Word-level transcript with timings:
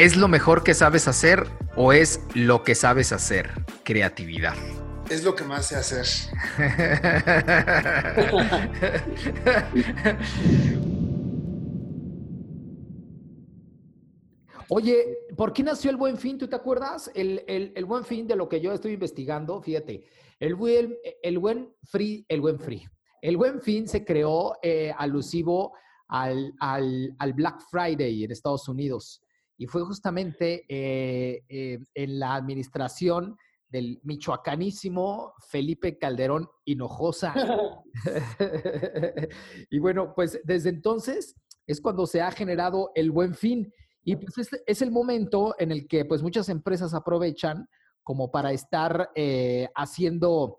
¿Es 0.00 0.16
lo 0.16 0.26
mejor 0.28 0.64
que 0.64 0.72
sabes 0.72 1.06
hacer 1.08 1.46
o 1.76 1.92
es 1.92 2.24
lo 2.34 2.62
que 2.62 2.74
sabes 2.74 3.12
hacer? 3.12 3.50
Creatividad. 3.84 4.54
Es 5.10 5.22
lo 5.22 5.34
que 5.34 5.44
más 5.44 5.66
sé 5.66 5.76
hacer. 5.76 6.06
Oye, 14.70 15.18
¿por 15.36 15.52
qué 15.52 15.62
nació 15.62 15.90
el 15.90 15.98
Buen 15.98 16.16
Fin? 16.16 16.38
¿Tú 16.38 16.48
te 16.48 16.56
acuerdas? 16.56 17.10
El, 17.14 17.84
Buen 17.84 18.04
Fin 18.04 18.26
de 18.26 18.36
lo 18.36 18.48
que 18.48 18.62
yo 18.62 18.72
estoy 18.72 18.94
investigando, 18.94 19.60
fíjate, 19.60 20.06
el 20.38 20.54
buen, 20.54 20.96
el 21.22 21.38
buen 21.38 21.74
free, 21.82 22.24
el 22.26 22.40
buen 22.40 22.58
free. 22.58 22.88
El 23.20 23.36
Buen 23.36 23.60
Fin 23.60 23.86
se 23.86 24.02
creó 24.02 24.56
eh, 24.62 24.94
alusivo 24.96 25.74
al, 26.08 26.54
al, 26.58 27.12
Black 27.34 27.60
Friday 27.70 28.24
en 28.24 28.30
Estados 28.30 28.66
Unidos 28.66 29.20
y 29.60 29.66
fue 29.66 29.82
justamente 29.82 30.64
eh, 30.70 31.44
eh, 31.50 31.78
en 31.92 32.18
la 32.18 32.34
administración 32.34 33.36
del 33.68 34.00
michoacanísimo 34.04 35.34
Felipe 35.50 35.98
Calderón 35.98 36.48
Hinojosa. 36.64 37.34
y 39.70 39.78
bueno, 39.78 40.14
pues 40.16 40.40
desde 40.44 40.70
entonces 40.70 41.36
es 41.66 41.78
cuando 41.82 42.06
se 42.06 42.22
ha 42.22 42.30
generado 42.30 42.90
el 42.94 43.10
buen 43.10 43.34
fin. 43.34 43.70
Y 44.02 44.16
pues 44.16 44.38
es, 44.38 44.62
es 44.66 44.80
el 44.80 44.90
momento 44.90 45.54
en 45.58 45.72
el 45.72 45.86
que 45.86 46.06
pues 46.06 46.22
muchas 46.22 46.48
empresas 46.48 46.94
aprovechan 46.94 47.68
como 48.02 48.30
para 48.30 48.52
estar 48.52 49.10
eh, 49.14 49.68
haciendo 49.76 50.56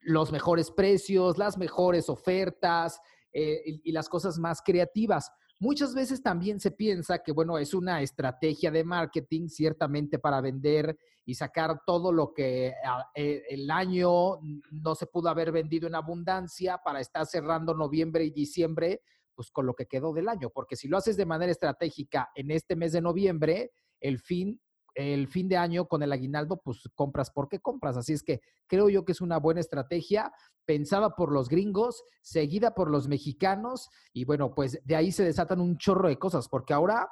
los 0.00 0.30
mejores 0.30 0.70
precios, 0.70 1.38
las 1.38 1.58
mejores 1.58 2.08
ofertas 2.08 3.00
y 3.32 3.92
las 3.92 4.08
cosas 4.08 4.38
más 4.38 4.62
creativas. 4.64 5.30
Muchas 5.58 5.94
veces 5.94 6.22
también 6.22 6.60
se 6.60 6.70
piensa 6.70 7.22
que, 7.22 7.32
bueno, 7.32 7.56
es 7.56 7.72
una 7.72 8.02
estrategia 8.02 8.70
de 8.70 8.84
marketing 8.84 9.48
ciertamente 9.48 10.18
para 10.18 10.42
vender 10.42 10.98
y 11.24 11.34
sacar 11.34 11.80
todo 11.86 12.12
lo 12.12 12.34
que 12.34 12.74
ah, 12.84 13.10
eh, 13.14 13.42
el 13.48 13.70
año 13.70 14.38
no 14.70 14.94
se 14.94 15.06
pudo 15.06 15.30
haber 15.30 15.52
vendido 15.52 15.88
en 15.88 15.94
abundancia 15.94 16.78
para 16.84 17.00
estar 17.00 17.24
cerrando 17.24 17.72
noviembre 17.72 18.24
y 18.24 18.30
diciembre, 18.30 19.00
pues 19.34 19.50
con 19.50 19.64
lo 19.64 19.74
que 19.74 19.86
quedó 19.86 20.12
del 20.12 20.28
año. 20.28 20.50
Porque 20.50 20.76
si 20.76 20.88
lo 20.88 20.98
haces 20.98 21.16
de 21.16 21.24
manera 21.24 21.50
estratégica 21.50 22.30
en 22.34 22.50
este 22.50 22.76
mes 22.76 22.92
de 22.92 23.00
noviembre, 23.00 23.72
el 23.98 24.18
fin 24.18 24.60
el 24.96 25.28
fin 25.28 25.46
de 25.46 25.58
año 25.58 25.86
con 25.86 26.02
el 26.02 26.10
aguinaldo, 26.10 26.56
pues 26.56 26.88
compras 26.94 27.30
porque 27.30 27.60
compras. 27.60 27.98
Así 27.98 28.14
es 28.14 28.22
que 28.22 28.40
creo 28.66 28.88
yo 28.88 29.04
que 29.04 29.12
es 29.12 29.20
una 29.20 29.38
buena 29.38 29.60
estrategia 29.60 30.32
pensada 30.64 31.14
por 31.14 31.30
los 31.30 31.48
gringos, 31.48 32.02
seguida 32.22 32.74
por 32.74 32.90
los 32.90 33.06
mexicanos 33.06 33.90
y 34.12 34.24
bueno, 34.24 34.54
pues 34.54 34.80
de 34.84 34.96
ahí 34.96 35.12
se 35.12 35.22
desatan 35.22 35.60
un 35.60 35.76
chorro 35.76 36.08
de 36.08 36.18
cosas, 36.18 36.48
porque 36.48 36.72
ahora 36.72 37.08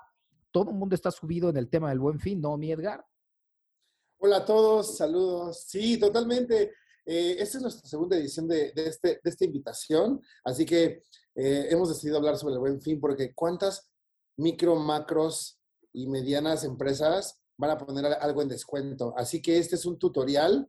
todo 0.51 0.71
el 0.71 0.77
mundo 0.77 0.95
está 0.95 1.11
subido 1.11 1.51
en 1.51 1.59
el 1.59 1.69
tema 1.69 1.91
del 1.91 2.01
buen 2.01 2.19
fin, 2.19 2.41
¿no, 2.41 2.57
mi 2.57 2.73
Edgar? 2.73 3.05
Hola 4.19 4.39
a 4.39 4.45
todos, 4.47 4.97
saludos. 4.97 5.65
Sí, 5.67 5.99
totalmente. 5.99 6.73
Eh, 7.05 7.37
esta 7.39 7.59
es 7.59 7.63
nuestra 7.63 7.87
segunda 7.87 8.17
edición 8.17 8.49
de, 8.49 8.73
este, 8.75 9.21
de 9.23 9.31
esta 9.31 9.45
invitación, 9.45 10.23
así 10.43 10.65
que 10.65 11.03
eh, 11.35 11.67
hemos 11.69 11.91
decidido 11.91 12.17
hablar 12.17 12.39
sobre 12.39 12.55
el 12.55 12.61
buen 12.61 12.81
fin 12.81 12.99
porque 12.99 13.35
cuántas 13.35 13.91
micro, 14.39 14.77
macros 14.77 15.61
y 15.93 16.07
medianas 16.09 16.65
empresas 16.65 17.44
van 17.57 17.71
a 17.71 17.79
poner 17.79 18.07
algo 18.07 18.43
en 18.43 18.49
descuento. 18.49 19.15
Así 19.17 19.41
que 19.41 19.59
este 19.59 19.77
es 19.77 19.87
un 19.87 19.99
tutorial, 19.99 20.69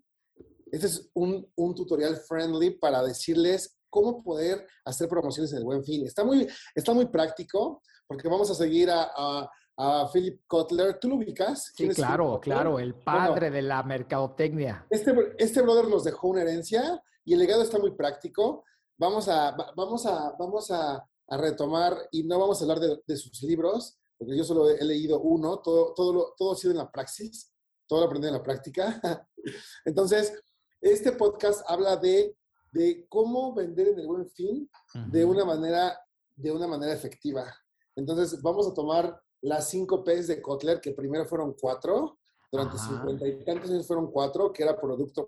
este 0.72 0.88
es 0.88 1.10
un, 1.14 1.48
tutorial 1.76 2.18
friendly 2.18 2.72
para 2.72 3.04
decirles 3.04 3.78
cómo 3.90 4.22
poder 4.24 4.68
hacer 4.84 5.08
promociones 5.08 5.52
en 5.54 5.60
el 5.60 5.64
buen 5.64 5.84
fin. 5.84 6.06
Está 6.06 6.24
muy, 6.24 6.48
está 6.74 6.94
muy 6.94 7.06
práctico 7.06 7.82
porque 8.08 8.28
vamos 8.28 8.50
a 8.52 8.56
seguir 8.56 8.90
a, 8.92 9.50
a, 9.78 10.10
Philip 10.12 10.42
Kotler. 10.48 11.00
¿Tú 11.00 11.10
lo 11.10 11.16
ubicas? 11.16 11.72
Sí, 11.76 11.88
claro, 11.90 12.40
claro, 12.42 12.80
el 12.80 12.96
padre 12.96 13.50
de 13.50 13.62
la 13.62 13.84
mercadotecnia. 13.84 14.86
Este, 14.90 15.14
este 15.38 15.62
brother 15.62 15.88
nos 15.88 16.04
dejó 16.04 16.30
una 16.30 16.42
herencia 16.42 17.02
y 17.24 17.34
el 17.34 17.40
legado 17.40 17.62
está 17.62 17.80
muy 17.80 17.92
práctico. 17.92 18.64
Vamos 18.98 19.28
a, 19.28 19.56
vamos 19.76 20.06
a, 20.06 20.36
vamos 20.38 20.72
a, 20.72 21.06
retomar 21.28 21.98
y 22.12 22.24
no 22.24 22.38
vamos 22.38 22.62
a 22.62 22.66
hablar 22.66 22.80
de, 22.80 23.02
de 23.08 23.18
sus 23.18 23.42
libros, 23.42 23.98
porque 24.18 24.38
yo 24.38 24.44
solo 24.44 24.70
he, 24.70 24.84
leído 24.84 25.20
uno, 25.20 25.60
todo, 25.60 25.94
todo, 25.94 26.34
todo 26.38 26.54
ha 26.54 26.56
sido 26.56 26.72
en 26.72 26.78
la 26.78 26.92
praxis, 26.92 27.54
todo 27.88 28.02
lo 28.02 28.06
aprendí 28.06 28.28
en 28.28 28.34
la 28.34 28.44
práctica. 28.44 29.28
Entonces, 29.86 30.34
este 30.82 31.12
podcast 31.12 31.64
habla 31.68 31.98
de, 31.98 32.38
de 32.72 33.06
cómo 33.10 33.54
vender 33.54 33.90
en 33.90 34.00
el 34.00 34.08
buen 34.08 34.30
fin 34.30 34.70
de 35.08 35.26
una 35.26 35.46
manera, 35.46 36.00
de 36.36 36.52
una 36.52 36.68
manera 36.68 36.94
efectiva. 36.94 37.54
Entonces, 37.96 38.42
vamos 38.42 38.68
a 38.68 38.74
tomar 38.74 39.22
las 39.42 39.70
cinco 39.70 40.04
P's 40.04 40.28
de 40.28 40.42
Kotler, 40.42 40.82
que 40.82 40.92
primero 40.92 41.26
fueron 41.26 41.56
cuatro, 41.60 42.20
durante 42.52 42.78
cincuenta 42.78 43.28
y 43.28 43.44
tantos 43.44 43.70
años 43.70 43.88
fueron 43.88 44.12
cuatro, 44.12 44.52
que 44.52 44.64
era 44.64 44.80
producto, 44.80 45.28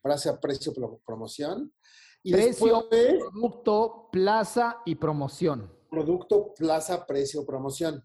plaza, 0.00 0.38
precio, 0.38 0.72
promoción. 1.04 1.72
Y 2.22 2.32
precio, 2.32 2.88
producto, 2.88 4.08
plaza 4.12 4.78
y 4.84 4.94
promoción. 4.94 5.72
Producto, 5.88 6.54
plaza, 6.54 7.06
precio, 7.06 7.44
promoción. 7.44 8.04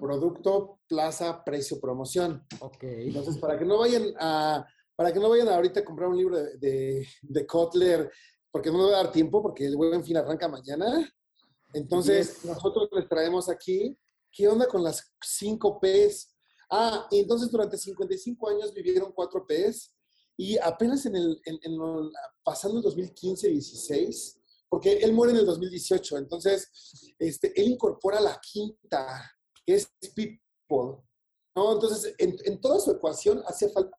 Producto, 0.00 0.80
plaza, 0.88 1.42
precio, 1.44 1.80
promoción. 1.80 2.46
Ok. 2.60 2.82
Entonces, 2.82 3.38
para 3.38 3.58
que 3.58 3.64
no 3.64 3.78
vayan 3.78 4.14
a, 4.18 4.66
para 4.94 5.12
que 5.12 5.20
no 5.20 5.28
vayan 5.28 5.48
ahorita 5.48 5.80
a 5.80 5.84
comprar 5.84 6.08
un 6.08 6.16
libro 6.16 6.36
de, 6.36 7.06
de, 7.22 7.46
Kotler, 7.46 8.10
porque 8.50 8.70
no 8.70 8.78
me 8.78 8.84
va 8.84 9.00
a 9.00 9.02
dar 9.04 9.12
tiempo, 9.12 9.42
porque 9.42 9.66
el 9.66 9.76
en 9.92 10.04
fin 10.04 10.16
arranca 10.16 10.48
mañana. 10.48 11.12
Entonces, 11.74 12.44
nosotros 12.44 12.88
les 12.92 13.08
traemos 13.08 13.48
aquí, 13.48 13.98
¿qué 14.32 14.48
onda 14.48 14.66
con 14.66 14.82
las 14.82 15.14
5 15.22 15.78
P's? 15.80 16.34
Ah, 16.70 17.06
y 17.10 17.20
entonces 17.20 17.50
durante 17.50 17.76
55 17.76 18.48
años 18.48 18.72
vivieron 18.72 19.12
4 19.12 19.46
P's 19.46 19.92
y 20.36 20.58
apenas 20.58 21.06
en 21.06 21.16
el, 21.16 21.40
en, 21.44 21.60
pasando 22.42 22.78
el 22.78 22.84
2015-16, 22.84 24.38
porque 24.68 24.94
él 24.98 25.12
muere 25.12 25.32
en 25.32 25.40
el 25.40 25.46
2018, 25.46 26.18
entonces 26.18 27.14
este, 27.18 27.58
él 27.60 27.68
incorpora 27.68 28.20
la 28.20 28.38
quinta, 28.40 29.30
que 29.66 29.74
es 29.74 29.92
people. 30.14 31.02
¿no? 31.54 31.72
Entonces, 31.72 32.14
en, 32.18 32.60
toda 32.60 32.78
su 32.78 32.92
ecuación 32.92 33.42
hacía 33.46 33.68
falta, 33.70 33.98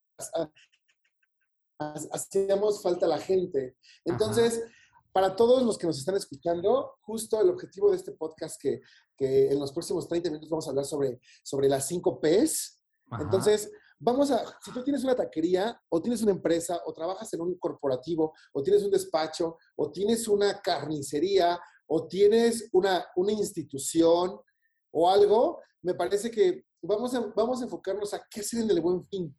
hacíamos 2.12 2.82
falta 2.82 3.08
la 3.08 3.20
gente. 3.20 3.76
Entonces, 4.06 4.64
para 5.12 5.36
todos 5.36 5.64
los 5.64 5.78
que 5.78 5.88
nos 5.88 5.98
están 5.98 6.16
escuchando, 6.16 6.96
justo 7.02 7.42
el 7.42 7.50
objetivo 7.50 7.92
de 7.92 7.98
este 7.98 8.12
podcast 8.12 8.62
que, 8.62 8.82
que 9.16 9.52
en 9.52 9.60
los 9.60 9.72
próximos 9.72 10.08
30 10.08 10.30
minutos 10.30 10.50
vamos 10.50 10.68
a 10.68 10.70
hablar 10.70 10.86
sobre, 10.86 11.20
sobre 11.44 11.68
las 11.68 11.88
5 11.88 12.20
Ps. 12.22 12.80
Entonces, 13.20 13.72
vamos 14.00 14.32
a, 14.32 14.46
si 14.62 14.72
tú 14.72 14.84
tienes 14.84 15.04
una 15.04 15.16
taquería 15.16 15.82
o 15.90 16.02
tienes 16.02 16.22
una 16.22 16.32
empresa 16.32 16.82
o 16.86 16.94
trabajas 16.94 17.34
en 17.34 17.42
un 17.42 17.58
corporativo 17.58 18.34
o 18.54 18.62
tienes 18.62 18.84
un 18.84 18.92
despacho 18.92 19.58
o 19.76 19.92
tienes 19.92 20.28
una 20.28 20.62
carnicería 20.62 21.60
o 21.88 22.08
tienes 22.08 22.70
una, 22.74 23.08
una 23.16 23.32
institución 23.32 24.40
o 25.00 25.08
algo, 25.08 25.62
me 25.84 25.94
parece 25.94 26.32
que 26.32 26.66
vamos 26.82 27.14
a, 27.14 27.20
vamos 27.36 27.62
a 27.62 27.66
enfocarnos 27.66 28.16
a 28.16 28.26
qué 28.32 28.40
hacer 28.40 28.62
en 28.62 28.72
el 28.72 28.82
buen 28.82 29.06
fin. 29.06 29.38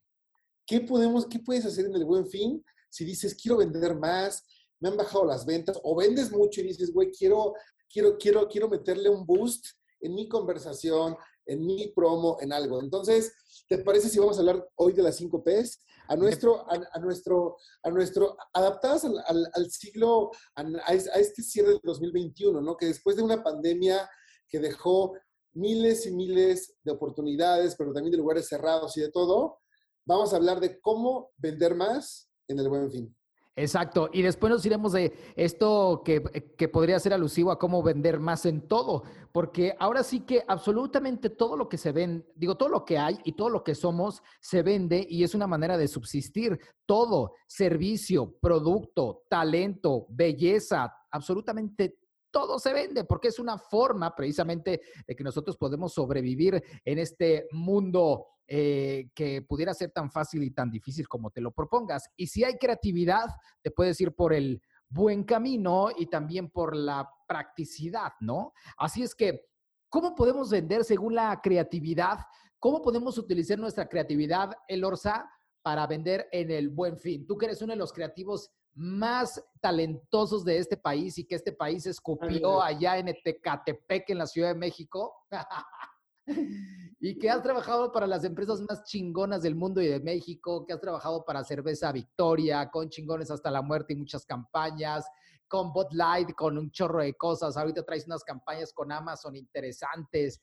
¿Qué, 0.65 0.81
podemos, 0.81 1.27
¿Qué 1.27 1.41
puedes 1.41 1.67
hacer 1.67 1.87
en 1.87 1.97
el 1.97 2.05
buen 2.05 2.29
fin 2.29 2.65
si 2.89 3.05
dices, 3.05 3.35
quiero 3.35 3.59
vender 3.59 3.97
más, 3.97 4.45
me 4.79 4.89
han 4.89 4.97
bajado 4.97 5.25
las 5.25 5.45
ventas, 5.45 5.79
o 5.83 5.97
vendes 5.97 6.31
mucho 6.31 6.61
y 6.61 6.69
dices, 6.69 6.93
güey, 6.93 7.11
quiero, 7.11 7.55
quiero, 7.93 8.17
quiero, 8.17 8.49
quiero 8.49 8.69
meterle 8.69 9.11
un 9.11 9.27
boost 9.27 9.67
en 10.01 10.15
mi 10.15 10.29
conversación, 10.29 11.17
en 11.45 11.67
mi 11.67 11.89
promo, 11.89 12.37
en 12.41 12.53
algo. 12.53 12.81
Entonces, 12.81 13.33
¿te 13.69 13.79
parece 13.79 14.09
si 14.09 14.21
vamos 14.21 14.37
a 14.37 14.41
hablar 14.41 14.65
hoy 14.77 14.93
de 14.93 15.03
las 15.03 15.17
5 15.17 15.43
P's? 15.43 15.83
A 16.07 16.15
nuestro, 16.15 16.65
a, 16.71 16.99
nuestro, 17.01 17.57
a 17.83 17.91
nuestro, 17.91 18.37
adaptadas 18.53 19.05
al, 19.05 19.51
al, 19.53 19.71
siglo, 19.73 20.31
a, 20.55 20.63
a, 20.87 20.95
este 20.95 21.43
cierre 21.43 21.71
del 21.71 21.81
2021, 21.83 22.61
¿no? 22.61 22.77
Que 22.77 22.87
después 22.87 23.17
de 23.17 23.23
una 23.23 23.43
pandemia 23.43 24.09
que 24.49 24.61
dejó 24.61 25.15
miles 25.55 26.07
y 26.07 26.13
miles 26.13 26.77
de 26.83 26.93
oportunidades, 26.93 27.75
pero 27.77 27.93
también 27.93 28.13
de 28.13 28.19
lugares 28.19 28.49
cerrados 28.49 28.97
y 28.97 29.01
de 29.01 29.11
todo, 29.11 29.59
vamos 30.05 30.33
a 30.33 30.37
hablar 30.37 30.61
de 30.61 30.81
cómo 30.81 31.31
vender 31.37 31.75
más 31.75 32.31
en 32.49 32.59
el 32.59 32.69
buen 32.69 32.91
fin. 32.91 33.15
Exacto. 33.59 34.09
Y 34.13 34.23
después 34.23 34.53
nos 34.53 34.65
iremos 34.65 34.93
de 34.93 35.13
esto 35.35 36.03
que, 36.05 36.23
que, 36.57 36.69
podría 36.69 37.01
ser 37.01 37.13
alusivo 37.13 37.51
a 37.51 37.59
cómo 37.59 37.83
vender 37.83 38.21
más 38.21 38.47
en 38.47 38.69
todo, 38.69 39.03
porque 39.33 39.75
ahora 39.81 40.05
sí 40.05 40.21
que 40.21 40.45
absolutamente 40.47 41.29
todo 41.29 41.57
lo 41.57 41.69
que 41.69 41.77
se 41.77 41.91
ven, 41.91 42.25
digo, 42.37 42.57
todo 42.57 42.69
lo 42.69 42.85
que 42.85 42.99
hay 42.99 43.19
y 43.25 43.33
todo 43.33 43.51
lo 43.51 43.65
que 43.65 43.75
somos 43.75 44.23
se 44.41 44.63
vende 44.63 45.05
y 45.11 45.25
es 45.25 45.35
una 45.35 45.49
manera 45.49 45.77
de 45.77 45.89
subsistir. 45.89 46.57
Todo, 46.87 47.35
servicio, 47.49 48.37
producto, 48.41 49.25
talento, 49.29 50.07
belleza, 50.09 50.95
absolutamente 51.11 51.99
todo 52.39 52.61
se 52.61 52.73
vende, 52.73 53.03
porque 53.03 53.29
es 53.29 53.41
una 53.41 53.59
forma 53.59 54.15
precisamente 54.15 54.81
de 55.05 55.17
que 55.17 55.25
nosotros 55.25 55.57
podemos 55.57 55.93
sobrevivir 55.93 56.63
en 56.85 56.99
este 57.01 57.49
mundo 57.51 58.27
eh, 58.47 59.11
que 59.13 59.43
pudiera 59.43 59.75
ser 59.75 59.91
tan 59.91 60.09
fácil 60.09 60.45
y 60.45 60.53
tan 60.53 60.71
difícil 60.71 61.09
como 61.09 61.33
te 61.33 61.41
lo 61.41 61.51
propongas. 61.51 62.09
Y 62.17 62.29
si 62.29 62.45
hay 62.45 62.55
creatividad, 62.57 63.27
te 63.61 63.73
puedes 63.73 64.01
ir 64.01 64.15
por 64.15 64.33
el 64.33 64.63
buen 64.89 65.25
camino 65.25 65.89
y 65.97 66.07
también 66.07 66.49
por 66.49 66.77
la 66.77 67.11
practicidad, 67.27 68.13
¿no? 68.21 68.53
Así 68.77 69.03
es 69.03 69.17
que 69.17 69.49
¿Cómo 69.91 70.15
podemos 70.15 70.51
vender 70.51 70.85
según 70.85 71.15
la 71.15 71.41
creatividad? 71.43 72.19
¿Cómo 72.59 72.83
podemos 72.83 73.17
utilizar 73.17 73.59
nuestra 73.59 73.89
creatividad, 73.89 74.53
el 74.67 74.85
Orsa, 74.85 75.31
para 75.63 75.87
vender 75.87 76.29
en 76.31 76.51
el 76.51 76.69
buen 76.69 76.99
fin? 76.99 77.27
Tú 77.27 77.39
que 77.39 77.47
eres 77.47 77.63
uno 77.63 77.73
de 77.73 77.79
los 77.79 77.95
creativos 77.95 78.51
más 78.79 79.43
talentosos 79.61 80.45
de 80.45 80.59
este 80.59 80.77
país 80.77 81.19
y 81.19 81.25
que 81.25 81.35
este 81.35 81.53
país 81.53 81.85
escupió 81.85 82.63
allá 82.63 82.97
en 82.97 83.09
Ecatepec, 83.09 84.09
en 84.11 84.19
la 84.19 84.27
Ciudad 84.27 84.51
de 84.51 84.55
México. 84.55 85.13
y 87.01 87.19
que 87.19 87.29
has 87.29 87.43
trabajado 87.43 87.91
para 87.91 88.07
las 88.07 88.23
empresas 88.23 88.61
más 88.61 88.85
chingonas 88.85 89.43
del 89.43 89.57
mundo 89.57 89.83
y 89.83 89.89
de 89.89 89.99
México, 89.99 90.65
que 90.65 90.73
has 90.73 90.81
trabajado 90.81 91.25
para 91.25 91.43
Cerveza 91.43 91.91
Victoria, 91.91 92.71
con 92.71 92.89
chingones 92.89 93.33
hasta 93.33 93.51
la 93.51 93.63
muerte 93.63 93.95
y 93.95 93.97
muchas 93.97 94.25
campañas, 94.25 95.05
con 95.49 95.73
Bot 95.73 95.93
Light, 95.93 96.33
con 96.37 96.57
un 96.57 96.71
chorro 96.71 97.03
de 97.03 97.15
cosas. 97.15 97.57
Ahorita 97.57 97.83
traes 97.83 98.07
unas 98.07 98.23
campañas 98.23 98.73
con 98.73 98.93
Amazon 98.93 99.35
interesantes. 99.35 100.41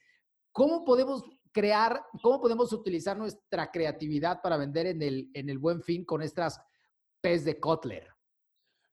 ¿Cómo 0.51 0.83
podemos 0.83 1.23
crear, 1.53 2.03
cómo 2.21 2.41
podemos 2.41 2.73
utilizar 2.73 3.17
nuestra 3.17 3.71
creatividad 3.71 4.41
para 4.41 4.57
vender 4.57 4.87
en 4.87 5.01
el, 5.01 5.29
en 5.33 5.49
el 5.49 5.57
buen 5.57 5.81
fin 5.81 6.03
con 6.03 6.21
estas 6.21 6.59
pez 7.21 7.45
de 7.45 7.61
Kotler? 7.61 8.14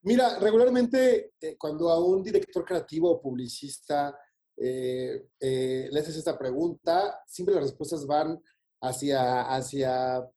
Mira, 0.05 0.39
regularmente 0.41 1.33
eh, 1.41 1.57
cuando 1.57 1.89
a 1.91 2.05
un 2.05 2.23
director 2.23 2.65
creativo 2.65 3.11
o 3.11 3.21
publicista 3.21 4.19
eh, 4.57 5.29
eh, 5.39 5.89
le 5.91 6.01
haces 6.01 6.17
esta 6.17 6.37
pregunta, 6.37 7.23
siempre 7.27 7.55
las 7.55 7.65
respuestas 7.65 8.05
van 8.05 8.43
hacia, 8.81 9.43
hacia, 9.43 10.29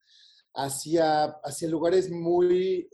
hacia, 0.54 1.24
hacia 1.24 1.68
lugares 1.68 2.10
muy, 2.10 2.88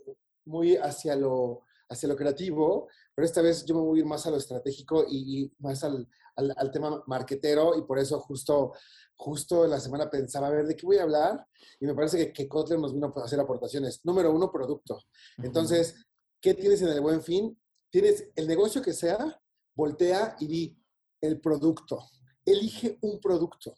muy 0.45 0.75
hacia 0.77 1.15
lo, 1.15 1.61
hacia 1.89 2.09
lo 2.09 2.15
creativo, 2.15 2.87
pero 3.13 3.25
esta 3.25 3.43
vez 3.43 3.65
yo 3.65 3.75
me 3.75 3.81
voy 3.81 3.99
a 3.99 4.01
ir 4.01 4.07
más 4.07 4.25
a 4.25 4.31
lo 4.31 4.37
estratégico 4.37 5.05
y, 5.07 5.53
más 5.59 5.83
al, 5.83 6.07
al, 6.35 6.71
tema 6.71 7.03
marquetero 7.05 7.77
y 7.77 7.83
por 7.83 7.99
eso 7.99 8.19
justo, 8.19 8.73
justo 9.15 9.67
la 9.67 9.79
semana 9.79 10.09
pensaba, 10.09 10.47
a 10.47 10.51
ver, 10.51 10.65
¿de 10.65 10.75
qué 10.75 10.87
voy 10.87 10.97
a 10.97 11.03
hablar? 11.03 11.45
Y 11.79 11.85
me 11.85 11.93
parece 11.93 12.17
que, 12.17 12.33
que 12.33 12.47
Kotler 12.47 12.79
nos 12.79 12.95
vino 12.95 13.13
a 13.15 13.23
hacer 13.23 13.39
aportaciones. 13.39 14.03
Número 14.03 14.31
uno, 14.31 14.51
producto. 14.51 15.03
Entonces, 15.37 15.95
¿qué 16.43 16.53
tienes 16.53 16.81
en 16.81 16.89
el 16.89 16.99
buen 16.99 17.23
fin? 17.23 17.57
Tienes 17.89 18.27
el 18.35 18.47
negocio 18.47 18.81
que 18.81 18.91
sea, 18.91 19.41
voltea 19.75 20.35
y 20.41 20.47
di 20.47 20.77
el 21.21 21.39
producto. 21.39 22.05
Elige 22.45 22.97
un 23.01 23.21
producto. 23.21 23.73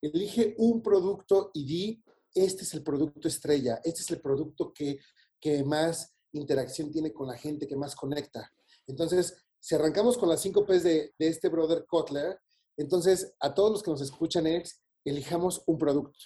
Elige 0.00 0.54
un 0.56 0.82
producto 0.82 1.50
y 1.52 1.66
di, 1.66 2.04
este 2.34 2.62
es 2.62 2.72
el 2.72 2.82
producto 2.82 3.28
estrella, 3.28 3.78
este 3.84 4.00
es 4.00 4.10
el 4.10 4.22
producto 4.22 4.72
que, 4.72 4.98
que 5.38 5.62
más 5.62 6.16
interacción 6.32 6.90
tiene 6.90 7.12
con 7.12 7.28
la 7.28 7.36
gente, 7.36 7.68
que 7.68 7.76
más 7.76 7.94
conecta. 7.94 8.50
Entonces, 8.86 9.44
si 9.60 9.74
arrancamos 9.74 10.16
con 10.16 10.30
las 10.30 10.40
cinco 10.40 10.64
P's 10.64 10.82
de, 10.82 11.14
este 11.18 11.50
brother 11.50 11.84
Kotler, 11.86 12.40
entonces 12.78 13.34
a 13.38 13.52
todos 13.52 13.70
los 13.70 13.82
que 13.82 13.90
nos 13.90 14.00
escuchan 14.00 14.46
es, 14.46 14.82
elijamos 15.04 15.62
un 15.66 15.76
producto. 15.76 16.24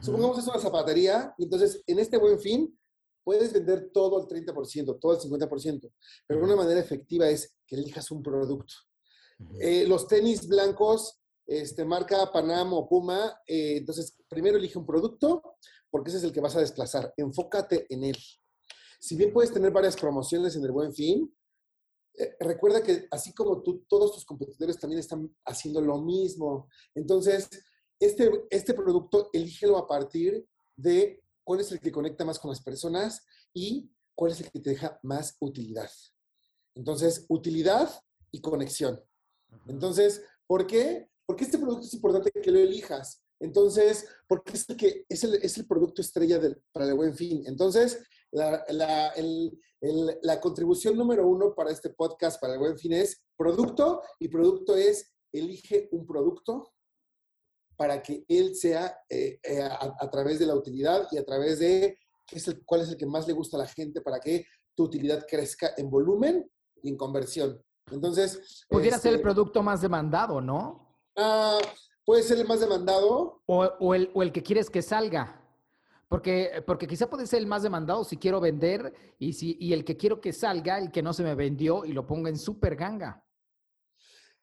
Supongamos 0.00 0.36
que 0.36 0.42
es 0.42 0.48
una 0.48 0.60
zapatería, 0.60 1.34
entonces 1.36 1.82
en 1.84 1.98
este 1.98 2.16
buen 2.16 2.38
fin 2.38 2.79
puedes 3.24 3.52
vender 3.52 3.90
todo 3.92 4.20
el 4.20 4.26
30%, 4.26 4.98
todo 5.00 5.12
el 5.12 5.18
50%, 5.20 5.92
pero 6.26 6.42
una 6.42 6.56
manera 6.56 6.80
efectiva 6.80 7.28
es 7.28 7.56
que 7.66 7.76
elijas 7.76 8.10
un 8.10 8.22
producto. 8.22 8.74
Eh, 9.58 9.86
los 9.86 10.06
tenis 10.06 10.46
blancos, 10.46 11.20
este, 11.46 11.84
marca 11.84 12.30
Panam 12.30 12.72
o 12.74 12.88
Puma, 12.88 13.40
eh, 13.46 13.78
entonces 13.78 14.16
primero 14.28 14.58
elige 14.58 14.78
un 14.78 14.86
producto, 14.86 15.56
porque 15.90 16.10
ese 16.10 16.18
es 16.18 16.24
el 16.24 16.32
que 16.32 16.40
vas 16.40 16.56
a 16.56 16.60
desplazar. 16.60 17.12
Enfócate 17.16 17.86
en 17.88 18.04
él. 18.04 18.16
Si 19.00 19.16
bien 19.16 19.32
puedes 19.32 19.52
tener 19.52 19.72
varias 19.72 19.96
promociones 19.96 20.54
en 20.56 20.64
el 20.64 20.72
buen 20.72 20.92
fin, 20.92 21.34
eh, 22.16 22.36
recuerda 22.40 22.82
que 22.82 23.06
así 23.10 23.32
como 23.32 23.62
tú, 23.62 23.84
todos 23.88 24.12
tus 24.12 24.24
competidores 24.24 24.78
también 24.78 25.00
están 25.00 25.34
haciendo 25.46 25.80
lo 25.80 26.00
mismo. 26.00 26.68
Entonces, 26.94 27.48
este, 27.98 28.30
este 28.50 28.74
producto, 28.74 29.30
elígelo 29.32 29.78
a 29.78 29.86
partir 29.86 30.46
de 30.76 31.22
cuál 31.50 31.62
es 31.62 31.72
el 31.72 31.80
que 31.80 31.90
conecta 31.90 32.24
más 32.24 32.38
con 32.38 32.50
las 32.50 32.62
personas 32.62 33.26
y 33.52 33.90
cuál 34.14 34.30
es 34.30 34.40
el 34.40 34.52
que 34.52 34.60
te 34.60 34.70
deja 34.70 35.00
más 35.02 35.36
utilidad. 35.40 35.90
Entonces, 36.76 37.26
utilidad 37.28 37.90
y 38.30 38.40
conexión. 38.40 39.02
Entonces, 39.66 40.22
¿por 40.46 40.64
qué? 40.64 41.10
Porque 41.26 41.42
este 41.42 41.58
producto 41.58 41.88
es 41.88 41.94
importante 41.94 42.30
que 42.30 42.52
lo 42.52 42.60
elijas. 42.60 43.24
Entonces, 43.40 44.06
porque 44.28 44.52
es 44.52 44.70
el, 44.70 44.76
que, 44.76 45.04
es 45.08 45.24
el, 45.24 45.34
es 45.42 45.58
el 45.58 45.66
producto 45.66 46.02
estrella 46.02 46.38
del, 46.38 46.62
para 46.70 46.86
el 46.86 46.94
buen 46.94 47.16
fin. 47.16 47.42
Entonces, 47.44 48.00
la, 48.30 48.64
la, 48.68 49.08
el, 49.08 49.50
la, 50.22 50.40
contribución 50.40 50.96
número 50.96 51.26
uno 51.26 51.52
para 51.52 51.72
este 51.72 51.90
podcast, 51.90 52.40
para 52.40 52.52
el 52.52 52.60
buen 52.60 52.78
fin, 52.78 52.92
es 52.92 53.24
producto, 53.36 54.02
y 54.20 54.28
producto 54.28 54.76
es, 54.76 55.16
elige 55.32 55.88
un 55.90 56.06
producto 56.06 56.74
para 57.80 58.02
que 58.02 58.26
él 58.28 58.54
sea 58.54 58.94
eh, 59.08 59.40
eh, 59.42 59.62
a, 59.62 60.10
través 60.10 60.38
de 60.38 60.44
la 60.44 60.54
utilidad 60.54 61.08
y 61.10 61.16
a 61.16 61.24
través 61.24 61.60
de 61.60 61.98
qué 62.26 62.36
es 62.36 62.46
el, 62.46 62.62
cuál 62.62 62.82
es 62.82 62.90
el 62.90 62.98
que 62.98 63.06
más 63.06 63.26
le 63.26 63.32
gusta 63.32 63.56
a 63.56 63.60
la 63.60 63.66
gente 63.66 64.02
para 64.02 64.20
que 64.20 64.44
tu 64.74 64.84
utilidad 64.84 65.24
crezca 65.26 65.70
en 65.78 65.88
volumen 65.88 66.46
y 66.82 66.90
en 66.90 66.98
conversión. 66.98 67.58
Entonces... 67.90 68.66
Pudiera 68.68 68.98
ser 68.98 69.12
el 69.12 69.14
este 69.14 69.22
producto 69.22 69.62
más 69.62 69.80
demandado, 69.80 70.42
¿no? 70.42 70.94
Ah, 71.16 71.58
puede 72.04 72.22
ser 72.22 72.36
el 72.36 72.46
más 72.46 72.60
demandado. 72.60 73.40
O, 73.46 73.64
o, 73.64 73.94
el, 73.94 74.10
o 74.12 74.22
el 74.22 74.30
que 74.30 74.42
quieres 74.42 74.68
que 74.68 74.82
salga. 74.82 75.42
Porque, 76.06 76.62
porque 76.66 76.86
quizá 76.86 77.08
puede 77.08 77.26
ser 77.26 77.38
el 77.38 77.46
más 77.46 77.62
demandado 77.62 78.04
si 78.04 78.18
quiero 78.18 78.42
vender 78.42 78.92
y, 79.18 79.32
si, 79.32 79.56
y 79.58 79.72
el 79.72 79.86
que 79.86 79.96
quiero 79.96 80.20
que 80.20 80.34
salga, 80.34 80.76
el 80.76 80.90
que 80.90 81.02
no 81.02 81.14
se 81.14 81.22
me 81.22 81.34
vendió 81.34 81.86
y 81.86 81.94
lo 81.94 82.06
ponga 82.06 82.28
en 82.28 82.36
super 82.36 82.76
ganga. 82.76 83.24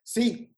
Sí. 0.02 0.52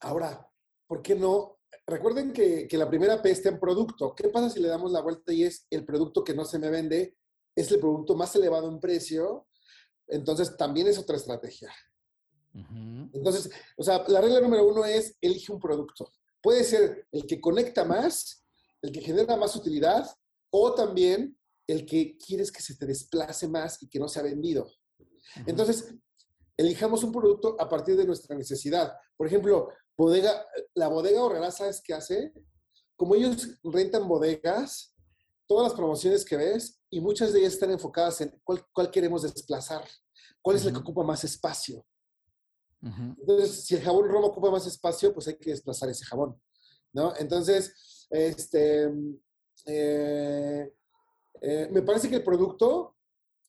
Ahora, 0.00 0.46
¿por 0.86 1.00
qué 1.00 1.14
no? 1.14 1.57
Recuerden 1.88 2.34
que, 2.34 2.68
que 2.68 2.76
la 2.76 2.88
primera 2.88 3.22
P 3.22 3.30
está 3.30 3.48
en 3.48 3.58
producto. 3.58 4.14
¿Qué 4.14 4.28
pasa 4.28 4.50
si 4.50 4.60
le 4.60 4.68
damos 4.68 4.92
la 4.92 5.00
vuelta 5.00 5.32
y 5.32 5.44
es 5.44 5.66
el 5.70 5.86
producto 5.86 6.22
que 6.22 6.34
no 6.34 6.44
se 6.44 6.58
me 6.58 6.68
vende? 6.68 7.16
Es 7.56 7.72
el 7.72 7.80
producto 7.80 8.14
más 8.14 8.36
elevado 8.36 8.68
en 8.68 8.78
precio. 8.78 9.48
Entonces, 10.06 10.54
también 10.58 10.86
es 10.86 10.98
otra 10.98 11.16
estrategia. 11.16 11.72
Entonces, 12.52 13.50
o 13.76 13.82
sea, 13.82 14.04
la 14.08 14.20
regla 14.20 14.40
número 14.40 14.66
uno 14.66 14.84
es 14.84 15.16
elige 15.20 15.50
un 15.50 15.60
producto. 15.60 16.12
Puede 16.42 16.62
ser 16.64 17.06
el 17.10 17.26
que 17.26 17.40
conecta 17.40 17.84
más, 17.84 18.44
el 18.82 18.92
que 18.92 19.00
genera 19.00 19.36
más 19.36 19.56
utilidad 19.56 20.06
o 20.50 20.74
también 20.74 21.38
el 21.66 21.86
que 21.86 22.18
quieres 22.18 22.50
que 22.52 22.62
se 22.62 22.76
te 22.76 22.86
desplace 22.86 23.48
más 23.48 23.82
y 23.82 23.88
que 23.88 23.98
no 23.98 24.08
se 24.08 24.20
ha 24.20 24.24
vendido. 24.24 24.70
Entonces, 25.46 25.94
elijamos 26.58 27.04
un 27.04 27.12
producto 27.12 27.56
a 27.58 27.68
partir 27.68 27.96
de 27.96 28.04
nuestra 28.04 28.36
necesidad. 28.36 28.92
Por 29.16 29.28
ejemplo, 29.28 29.68
bodega, 29.96 30.44
la 30.74 30.88
bodega 30.88 31.22
horrera, 31.22 31.50
¿sabes 31.52 31.80
qué 31.82 31.94
hace? 31.94 32.32
Como 32.96 33.14
ellos 33.14 33.58
rentan 33.62 34.08
bodegas, 34.08 34.92
todas 35.46 35.68
las 35.68 35.74
promociones 35.74 36.24
que 36.24 36.36
ves 36.36 36.80
y 36.90 37.00
muchas 37.00 37.32
de 37.32 37.40
ellas 37.40 37.54
están 37.54 37.70
enfocadas 37.70 38.20
en 38.20 38.40
cuál, 38.42 38.90
queremos 38.90 39.22
desplazar, 39.22 39.84
cuál 40.42 40.56
es 40.56 40.66
el 40.66 40.72
que 40.72 40.80
ocupa 40.80 41.04
más 41.04 41.22
espacio. 41.24 41.86
Entonces, 42.80 43.64
si 43.64 43.74
el 43.74 43.82
jabón 43.82 44.08
Roma 44.08 44.28
ocupa 44.28 44.50
más 44.50 44.66
espacio, 44.66 45.12
pues 45.12 45.26
hay 45.26 45.36
que 45.36 45.50
desplazar 45.50 45.88
ese 45.88 46.04
jabón, 46.04 46.40
¿no? 46.92 47.12
Entonces, 47.16 48.06
este, 48.10 48.88
eh, 49.66 50.72
eh, 51.40 51.68
me 51.72 51.82
parece 51.82 52.08
que 52.08 52.16
el 52.16 52.22
producto 52.22 52.96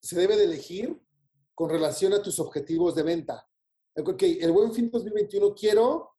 se 0.02 0.16
debe 0.16 0.36
de 0.36 0.46
elegir 0.46 1.00
con 1.60 1.70
relación 1.70 2.14
a 2.14 2.22
tus 2.22 2.40
objetivos 2.40 2.96
de 2.96 3.04
venta. 3.04 3.46
Ok, 3.98 4.24
el 4.24 4.50
buen 4.54 4.72
fin 4.72 4.90
2021 4.90 5.54
quiero 5.54 6.12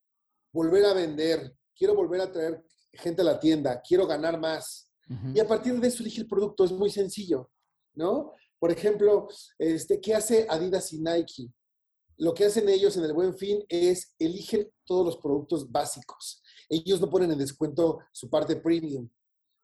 volver 0.53 0.85
a 0.85 0.93
vender, 0.93 1.57
quiero 1.75 1.95
volver 1.95 2.21
a 2.21 2.31
traer 2.31 2.63
gente 2.93 3.23
a 3.23 3.25
la 3.25 3.41
tienda, 3.41 3.81
quiero 3.81 4.07
ganar 4.07 4.39
más. 4.39 4.93
Y 5.35 5.41
a 5.41 5.49
partir 5.49 5.81
de 5.81 5.89
eso 5.89 6.03
elige 6.03 6.21
el 6.21 6.29
producto, 6.29 6.63
es 6.63 6.73
muy 6.73 6.91
sencillo, 6.91 7.51
¿no? 7.95 8.35
Por 8.59 8.71
ejemplo, 8.71 9.29
este, 9.59 9.99
¿qué 9.99 10.15
hace 10.15 10.47
Adidas 10.47 10.93
y 10.93 11.01
Nike? 11.01 11.51
Lo 12.19 12.35
que 12.35 12.45
hacen 12.45 12.69
ellos 12.69 12.99
en 12.99 13.05
el 13.05 13.15
buen 13.15 13.35
fin 13.35 13.65
es 13.67 14.15
eligen 14.19 14.71
todos 14.85 15.07
los 15.07 15.17
productos 15.17 15.73
básicos. 15.73 16.43
Ellos 16.69 17.01
no 17.01 17.09
ponen 17.09 17.33
en 17.33 17.39
descuento 17.39 18.01
su 18.13 18.29
parte 18.29 18.57
premium. 18.57 19.09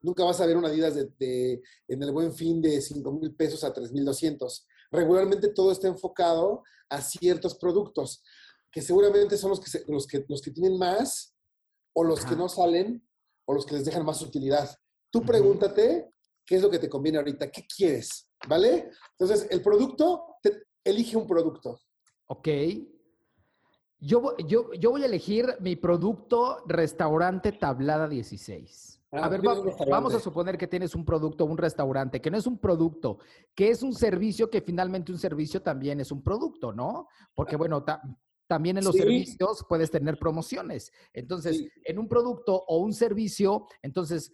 Nunca 0.00 0.24
vas 0.24 0.40
a 0.40 0.46
ver 0.46 0.56
una 0.56 0.68
Adidas 0.68 0.94
de, 0.94 1.60
en 1.86 2.02
el 2.02 2.12
buen 2.12 2.32
fin 2.32 2.62
de 2.62 2.80
5 2.80 3.12
mil 3.12 3.34
pesos 3.34 3.62
a 3.62 3.74
3 3.74 3.92
mil 3.92 4.06
200. 4.06 4.66
Regularmente 4.90 5.48
todo 5.48 5.72
está 5.72 5.88
enfocado 5.88 6.62
a 6.88 7.00
ciertos 7.00 7.56
productos, 7.56 8.22
que 8.70 8.82
seguramente 8.82 9.36
son 9.36 9.50
los 9.50 9.60
que, 9.60 9.84
los 9.88 10.06
que, 10.06 10.24
los 10.28 10.40
que 10.40 10.50
tienen 10.50 10.78
más, 10.78 11.34
o 11.92 12.04
los 12.04 12.24
que 12.24 12.36
no 12.36 12.48
salen, 12.48 13.06
o 13.46 13.54
los 13.54 13.64
que 13.64 13.74
les 13.74 13.84
dejan 13.84 14.04
más 14.04 14.20
utilidad. 14.22 14.70
Tú 15.10 15.22
pregúntate 15.22 16.10
qué 16.44 16.56
es 16.56 16.62
lo 16.62 16.70
que 16.70 16.78
te 16.78 16.88
conviene 16.88 17.18
ahorita, 17.18 17.50
qué 17.50 17.66
quieres, 17.66 18.30
¿vale? 18.48 18.90
Entonces, 19.18 19.48
el 19.50 19.62
producto, 19.62 20.36
elige 20.84 21.16
un 21.16 21.26
producto. 21.26 21.80
Ok. 22.26 22.48
Yo, 23.98 24.36
yo, 24.38 24.72
yo 24.74 24.90
voy 24.90 25.02
a 25.02 25.06
elegir 25.06 25.56
mi 25.60 25.74
producto 25.74 26.62
restaurante 26.66 27.52
tablada 27.52 28.08
16. 28.08 28.95
Ah, 29.16 29.26
a 29.26 29.28
ver, 29.28 29.40
vamos 29.90 30.14
a 30.14 30.20
suponer 30.20 30.56
que 30.58 30.66
tienes 30.66 30.94
un 30.94 31.04
producto, 31.04 31.44
un 31.44 31.58
restaurante, 31.58 32.20
que 32.20 32.30
no 32.30 32.38
es 32.38 32.46
un 32.46 32.58
producto, 32.58 33.18
que 33.54 33.70
es 33.70 33.82
un 33.82 33.94
servicio, 33.94 34.50
que 34.50 34.60
finalmente 34.60 35.12
un 35.12 35.18
servicio 35.18 35.62
también 35.62 36.00
es 36.00 36.12
un 36.12 36.22
producto, 36.22 36.72
¿no? 36.72 37.08
Porque, 37.34 37.56
bueno, 37.56 37.84
también 38.46 38.78
en 38.78 38.84
los 38.84 38.94
Sí. 38.94 39.00
servicios 39.02 39.64
puedes 39.68 39.90
tener 39.90 40.18
promociones. 40.18 40.92
Entonces, 41.12 41.58
Sí. 41.58 41.68
en 41.84 41.98
un 41.98 42.08
producto 42.08 42.64
o 42.66 42.78
un 42.78 42.92
servicio, 42.92 43.66
entonces, 43.82 44.32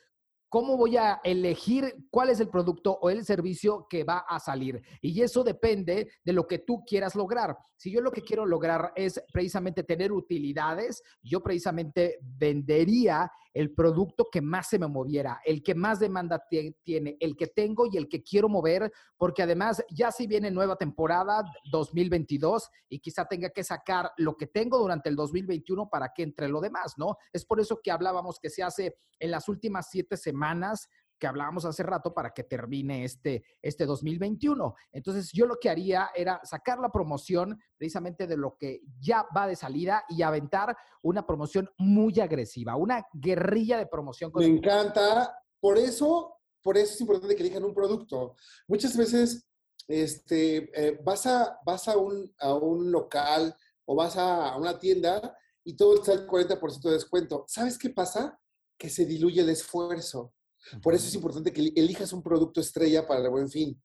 ¿cómo 0.51 0.77
voy 0.77 0.99
a 0.99 1.19
elegir 1.25 2.09
cuál 2.11 2.29
es 2.29 2.39
el 2.39 2.49
producto 2.49 2.99
o 3.01 3.09
el 3.09 3.25
servicio 3.25 3.87
que 3.89 4.05
va 4.05 4.19
a 4.29 4.39
salir? 4.39 4.83
Y 5.01 5.23
eso 5.23 5.43
depende 5.43 6.11
de 6.23 6.33
lo 6.35 6.47
que 6.47 6.59
tú 6.59 6.85
quieras 6.85 7.15
lograr. 7.15 7.57
Si 7.75 7.91
yo 7.91 8.03
lo 8.03 8.11
que 8.12 8.21
quiero 8.21 8.45
lograr 8.45 8.93
es 8.95 9.23
precisamente 9.33 9.83
tener 9.83 10.12
utilidades, 10.12 11.03
yo 11.23 11.43
precisamente 11.43 12.19
vendería 12.21 13.33
el 13.54 13.75
producto 13.75 14.28
que 14.30 14.40
más 14.40 14.68
se 14.68 14.78
me 14.78 14.87
moviera, 14.87 15.40
el 15.44 15.62
que 15.62 15.75
más 15.75 15.99
demanda 16.00 16.42
tie- 16.50 16.75
tiene, 16.82 17.16
el 17.21 17.37
que 17.37 17.49
tengo 17.49 17.87
y 17.87 17.97
el 17.97 18.09
que 18.09 18.23
quiero 18.23 18.49
mover, 18.49 18.90
porque 19.16 19.42
además 19.42 19.85
ya 19.90 20.11
si 20.11 20.26
viene 20.26 20.50
nueva 20.50 20.76
temporada 20.76 21.44
2022 21.71 22.68
y 22.88 22.99
quizá 23.00 23.26
tenga 23.26 23.50
que 23.50 23.64
sacar 23.64 24.11
lo 24.16 24.37
que 24.37 24.47
tengo 24.47 24.78
durante 24.78 25.09
el 25.09 25.16
2021 25.16 25.88
para 25.88 26.12
que 26.14 26.23
entre 26.23 26.49
lo 26.49 26.61
demás, 26.61 26.94
¿no? 26.97 27.16
Es 27.32 27.44
por 27.44 27.61
eso 27.61 27.80
que 27.82 27.90
hablábamos 27.90 28.38
que 28.40 28.50
se 28.50 28.62
hace 28.62 28.97
en 29.18 29.30
las 29.30 29.49
últimas 29.49 29.88
siete 29.90 30.16
semanas 30.16 30.88
que 31.23 31.29
hablábamos 31.29 31.64
hace 31.64 31.85
rato 31.85 32.12
para 32.12 32.35
que 32.35 32.43
termine 32.43 33.05
este, 33.05 33.45
este 33.62 33.87
2021. 33.87 34.75
Entonces 34.91 35.31
yo 35.33 35.47
lo 35.47 35.55
que 35.61 35.71
haría 35.71 36.11
era 36.17 36.41
sacar 36.43 36.81
la 36.81 36.91
promoción 36.91 37.62
precisamente 37.76 38.26
de 38.26 38.37
lo 38.37 38.57
que 38.59 38.81
ya 38.99 39.25
va 39.35 39.47
de 39.47 39.55
salida 39.55 40.02
y 40.09 40.23
aventar 40.23 40.76
una 41.00 41.25
promoción 41.25 41.71
muy 41.79 42.19
agresiva, 42.19 42.75
una 42.75 43.07
guerrilla 43.12 43.79
de 43.79 43.87
promoción. 43.87 44.33
Me 44.35 44.47
encanta. 44.47 45.38
Por 45.61 45.79
eso, 45.79 46.38
por 46.61 46.76
eso 46.76 46.95
es 46.95 47.00
importante 47.00 47.37
que 47.37 47.45
elijan 47.45 47.62
un 47.62 47.73
producto. 47.73 48.35
Muchas 48.67 48.97
veces 48.97 49.49
este, 49.87 50.73
eh, 50.75 50.99
vas, 51.05 51.25
a, 51.26 51.57
vas 51.64 51.87
a, 51.87 51.99
un, 51.99 52.35
a 52.41 52.52
un 52.52 52.91
local 52.91 53.55
o 53.85 53.95
vas 53.95 54.17
a 54.17 54.57
una 54.57 54.76
tienda 54.76 55.38
y 55.62 55.76
todo 55.76 55.95
está 55.95 56.11
al 56.11 56.26
40% 56.26 56.81
de 56.83 56.95
descuento. 56.95 57.45
¿Sabes 57.47 57.79
qué 57.79 57.91
pasa? 57.91 58.41
Que 58.76 58.88
se 58.88 59.07
diluye 59.07 59.41
el 59.41 59.50
esfuerzo. 59.50 60.35
Por 60.83 60.95
eso 60.95 61.07
es 61.09 61.14
importante 61.14 61.52
que 61.52 61.73
elijas 61.76 62.12
un 62.12 62.23
producto 62.23 62.61
estrella 62.61 63.07
para 63.07 63.21
el 63.23 63.31
buen 63.31 63.49
fin. 63.50 63.81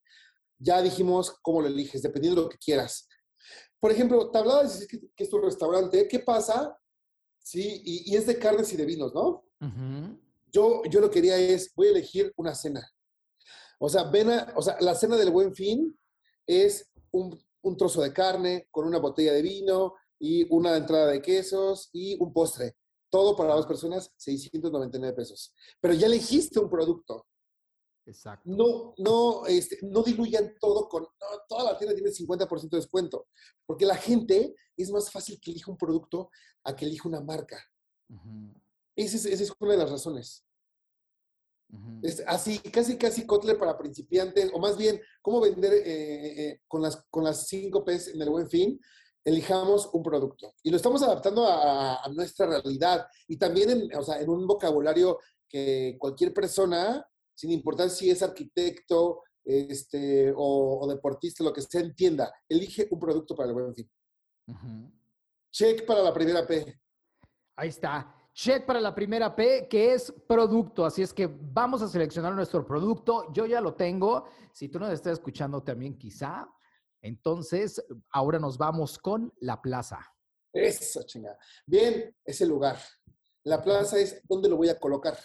Ya 0.59 0.81
dijimos 0.81 1.35
cómo 1.41 1.61
lo 1.61 1.67
eliges, 1.67 2.01
dependiendo 2.01 2.41
de 2.41 2.45
lo 2.45 2.49
que 2.49 2.57
quieras. 2.57 3.07
Por 3.79 3.91
ejemplo, 3.91 4.31
de 4.31 4.87
que, 4.87 4.99
que 5.15 5.23
es 5.23 5.29
tu 5.29 5.39
restaurante. 5.39 6.07
¿Qué 6.07 6.19
pasa? 6.19 6.75
Sí, 7.39 7.81
y, 7.85 8.11
y 8.11 8.15
es 8.15 8.25
de 8.27 8.37
carnes 8.39 8.71
y 8.73 8.77
de 8.77 8.85
vinos, 8.85 9.13
¿no? 9.13 9.45
Yo, 10.51 10.81
yo 10.89 10.99
lo 10.99 11.09
que 11.09 11.15
quería 11.21 11.37
es, 11.37 11.73
voy 11.75 11.87
a 11.87 11.91
elegir 11.91 12.33
una 12.37 12.55
cena. 12.55 12.89
O 13.79 13.87
sea, 13.89 14.03
ven 14.05 14.31
a- 14.31 14.53
o 14.55 14.61
sea, 14.61 14.77
la 14.81 14.95
cena 14.95 15.15
del 15.15 15.29
buen 15.31 15.53
fin 15.53 15.97
es 16.47 16.89
un, 17.11 17.37
un 17.61 17.77
trozo 17.77 18.01
de 18.01 18.11
carne 18.13 18.67
con 18.71 18.85
una 18.87 18.97
botella 18.99 19.33
de 19.33 19.41
vino 19.41 19.93
y 20.19 20.47
una 20.53 20.75
entrada 20.75 21.07
de 21.07 21.21
quesos 21.21 21.89
y 21.93 22.17
un 22.21 22.33
postre. 22.33 22.75
Todo 23.09 23.35
para 23.35 23.53
dos 23.55 23.65
personas, 23.65 24.11
699 24.17 25.13
pesos. 25.15 25.53
Pero 25.79 25.93
ya 25.93 26.07
elegiste 26.07 26.59
un 26.59 26.69
producto. 26.69 27.25
Exacto. 28.05 28.49
No, 28.49 28.93
no, 28.97 29.45
este, 29.47 29.79
no 29.81 30.01
diluyan 30.03 30.53
todo 30.59 30.87
con, 30.87 31.03
no, 31.03 31.27
toda 31.47 31.71
la 31.71 31.77
tienda 31.77 31.93
tiene 31.95 32.11
50% 32.11 32.69
de 32.69 32.77
descuento. 32.77 33.27
Porque 33.65 33.85
la 33.85 33.95
gente 33.95 34.55
es 34.77 34.91
más 34.91 35.11
fácil 35.11 35.39
que 35.41 35.51
elija 35.51 35.71
un 35.71 35.77
producto 35.77 36.29
a 36.63 36.75
que 36.75 36.85
elija 36.85 37.07
una 37.07 37.21
marca. 37.21 37.61
Ujú, 38.09 38.53
Esa 38.95 39.17
es, 39.17 39.25
esa 39.25 39.43
es 39.43 39.51
una 39.59 39.71
de 39.71 39.77
las 39.77 39.89
razones. 39.91 40.45
ujú. 41.69 41.99
Es 42.03 42.23
así, 42.27 42.59
casi, 42.59 42.97
casi 42.97 43.25
Kotler 43.25 43.57
para 43.57 43.77
principiantes, 43.77 44.51
o 44.53 44.59
más 44.59 44.77
bien, 44.77 45.01
cómo 45.21 45.41
vender 45.41 45.73
eh, 45.73 45.83
eh, 46.49 46.61
con, 46.67 46.81
las, 46.81 47.03
con 47.09 47.23
las 47.23 47.47
5 47.47 47.83
P's 47.83 48.09
en 48.09 48.21
el 48.21 48.29
buen 48.29 48.49
fin, 48.49 48.79
elijamos 49.27 49.89
un 49.91 50.01
producto. 50.01 50.53
Y 50.63 50.69
lo 50.69 50.77
estamos 50.77 51.03
adaptando 51.03 51.45
a, 51.45 52.01
a 52.01 52.09
nuestra 52.09 52.45
realidad 52.45 53.05
y 53.27 53.37
también 53.37 53.69
en, 53.69 53.95
o 53.97 54.01
sea, 54.01 54.21
en 54.21 54.29
un 54.29 54.47
vocabulario 54.47 55.19
que 55.49 55.97
cualquier 55.99 56.33
persona, 56.33 57.05
sin 57.35 57.51
importar 57.51 57.89
si 57.89 58.09
es 58.09 58.23
arquitecto 58.23 59.23
este, 59.43 60.31
o, 60.31 60.79
o 60.79 60.87
deportista, 60.87 61.43
lo 61.43 61.51
que 61.51 61.61
sea, 61.61 61.81
entienda, 61.81 62.33
elige 62.47 62.87
un 62.89 62.99
producto 62.99 63.35
para 63.35 63.49
el 63.49 63.53
buen 63.53 63.75
fin. 63.75 63.91
Check 65.51 65.85
para 65.85 66.01
la 66.01 66.13
primera 66.13 66.47
P. 66.47 66.79
Ahí 67.57 67.67
está. 67.67 68.13
Check 68.33 68.65
para 68.65 68.79
la 68.79 68.95
primera 68.95 69.35
P, 69.35 69.67
que 69.67 69.93
es 69.93 70.13
producto. 70.25 70.85
Así 70.85 71.01
es 71.01 71.13
que 71.13 71.27
vamos 71.27 71.81
a 71.81 71.89
seleccionar 71.89 72.33
nuestro 72.33 72.65
producto. 72.65 73.25
Yo 73.33 73.45
ya 73.45 73.59
lo 73.59 73.73
tengo. 73.73 74.25
Si 74.53 74.69
tú 74.69 74.79
nos 74.79 74.91
estás 74.91 75.13
escuchando 75.13 75.61
también, 75.63 75.97
quizá. 75.97 76.47
Entonces, 77.01 77.83
ahora 78.11 78.39
nos 78.39 78.57
vamos 78.57 78.97
con 78.97 79.33
la 79.39 79.61
plaza. 79.61 79.99
Eso, 80.53 81.03
chingada. 81.03 81.37
Bien, 81.65 82.15
ese 82.25 82.45
lugar. 82.45 82.77
La 83.43 83.61
plaza 83.61 83.97
es 83.99 84.21
dónde 84.27 84.49
lo 84.49 84.57
voy 84.57 84.69
a 84.69 84.79
colocar. 84.79 85.17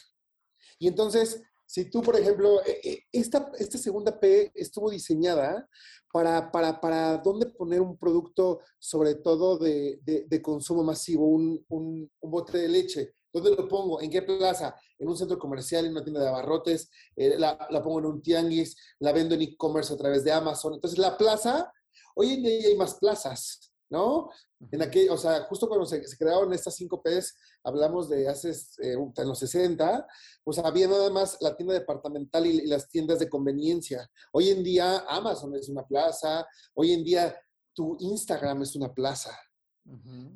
Y 0.79 0.87
entonces, 0.89 1.43
si 1.67 1.89
tú, 1.91 2.03
por 2.03 2.17
ejemplo, 2.17 2.61
eh, 2.67 2.81
eh, 2.85 2.99
esta, 3.13 3.51
esta 3.59 3.79
segunda 3.79 4.19
P 4.21 4.53
estuvo 4.55 4.91
diseñada 4.91 5.69
para, 6.13 6.53
para, 6.53 6.81
para 6.81 7.19
dónde 7.19 7.47
poner 7.47 7.81
un 7.81 7.97
producto, 7.97 8.61
sobre 8.79 9.15
todo 9.15 9.59
de, 9.59 9.99
de- 10.03 10.25
consumo 10.43 10.85
masivo, 10.85 11.27
un, 11.27 11.65
un- 11.69 12.11
un 12.21 12.31
de 12.59 12.69
leche. 12.69 13.15
¿Dónde 13.33 13.51
lo 13.51 13.69
pongo? 13.69 14.01
¿En 14.01 14.11
qué 14.11 14.23
plaza? 14.23 14.77
En 14.99 15.09
un 15.09 15.17
centro 15.17 15.39
comercial, 15.39 15.87
en 15.87 15.93
una 15.93 16.05
tienda 16.05 16.21
de 16.21 16.29
abarrotes, 16.29 16.91
eh, 17.17 17.39
la, 17.39 17.67
la 17.71 17.83
pongo 17.83 17.99
en 18.01 18.07
un 18.07 18.23
tianguis, 18.23 18.77
la 18.99 19.13
vendo 19.13 19.35
en 19.35 19.43
e-commerce 19.43 19.93
a 19.93 19.97
través 19.97 20.23
de 20.25 20.33
Amazon. 20.33 20.75
Entonces, 20.75 20.99
la 20.99 21.17
plaza, 21.17 21.73
hoy 22.15 22.35
en 22.35 22.43
día 22.43 22.69
hay 22.69 22.77
más 22.77 22.95
plazas, 22.95 23.73
¿no? 23.89 24.31
En 24.71 24.83
aquel, 24.83 25.11
o 25.11 25.17
sea, 25.17 25.45
justo 25.45 25.67
cuando 25.67 25.87
se, 25.87 26.07
se 26.07 26.17
crearon 26.17 26.53
estas 26.53 26.75
5 26.77 27.03
Ps, 27.03 27.35
hablamos 27.65 28.09
de 28.09 28.29
hace, 28.29 28.51
eh, 28.51 28.97
en 29.17 29.29
los 29.29 29.39
60, 29.39 30.07
pues 30.45 30.59
había 30.59 30.89
nada 30.89 31.11
más 31.11 31.39
la 31.41 31.57
tienda 31.57 31.75
departamental 31.75 32.47
y, 32.47 32.59
y 32.59 32.67
las 32.67 32.89
tiendas 32.89 33.19
de 33.19 33.29
conveniencia. 33.29 34.11
Hoy 34.33 34.51
en 34.51 34.63
día 34.63 35.05
Amazon 35.09 35.55
es 35.57 35.69
una 35.69 35.87
plaza, 35.87 36.47
hoy 36.75 36.93
en 36.93 37.03
día 37.03 37.35
tu 37.75 37.97
Instagram 38.01 38.63
es 38.63 38.77
una 38.77 38.93
plaza. 38.93 39.37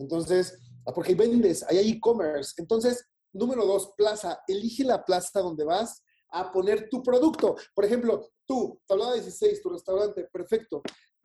Entonces, 0.01 0.59
porque 0.93 1.11
ahí 1.11 1.15
vendes, 1.15 1.63
ahí 1.65 1.79
hay 1.79 1.91
e-commerce. 1.91 2.55
Entonces, 2.59 3.05
número 3.33 3.65
dos, 3.67 3.93
plaza. 3.97 4.41
Elige 4.47 4.85
la 4.85 5.05
plaza 5.05 5.41
donde 5.41 5.65
vas 5.65 6.03
a 6.31 6.53
poner 6.53 6.89
tu 6.89 7.03
producto. 7.03 7.57
Por 7.75 7.85
ejemplo, 7.85 8.31
tú, 8.47 8.81
tablada 8.87 9.15
16, 9.15 9.63
tu 9.63 9.71
restaurante, 9.71 10.25
perfecto. 10.33 10.83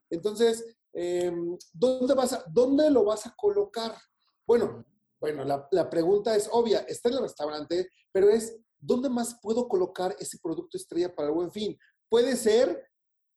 Entonces, 0.09 0.65
eh, 0.93 1.33
¿dónde, 1.73 2.13
vas 2.13 2.33
a, 2.33 2.43
¿dónde 2.47 2.89
lo 2.89 3.05
vas 3.05 3.25
a 3.25 3.35
colocar? 3.35 3.95
Bueno, 4.45 4.85
bueno, 5.19 5.43
la, 5.45 5.67
la 5.71 5.89
pregunta 5.89 6.35
es 6.35 6.49
obvia. 6.51 6.79
Está 6.79 7.09
en 7.09 7.15
el 7.15 7.21
restaurante, 7.21 7.89
pero 8.11 8.29
es, 8.29 8.57
¿dónde 8.79 9.09
más 9.09 9.39
puedo 9.41 9.67
colocar 9.67 10.15
ese 10.19 10.39
producto 10.39 10.77
estrella 10.77 11.13
para 11.13 11.29
el 11.29 11.35
buen 11.35 11.51
fin? 11.51 11.77
Puede 12.09 12.35
ser 12.35 12.89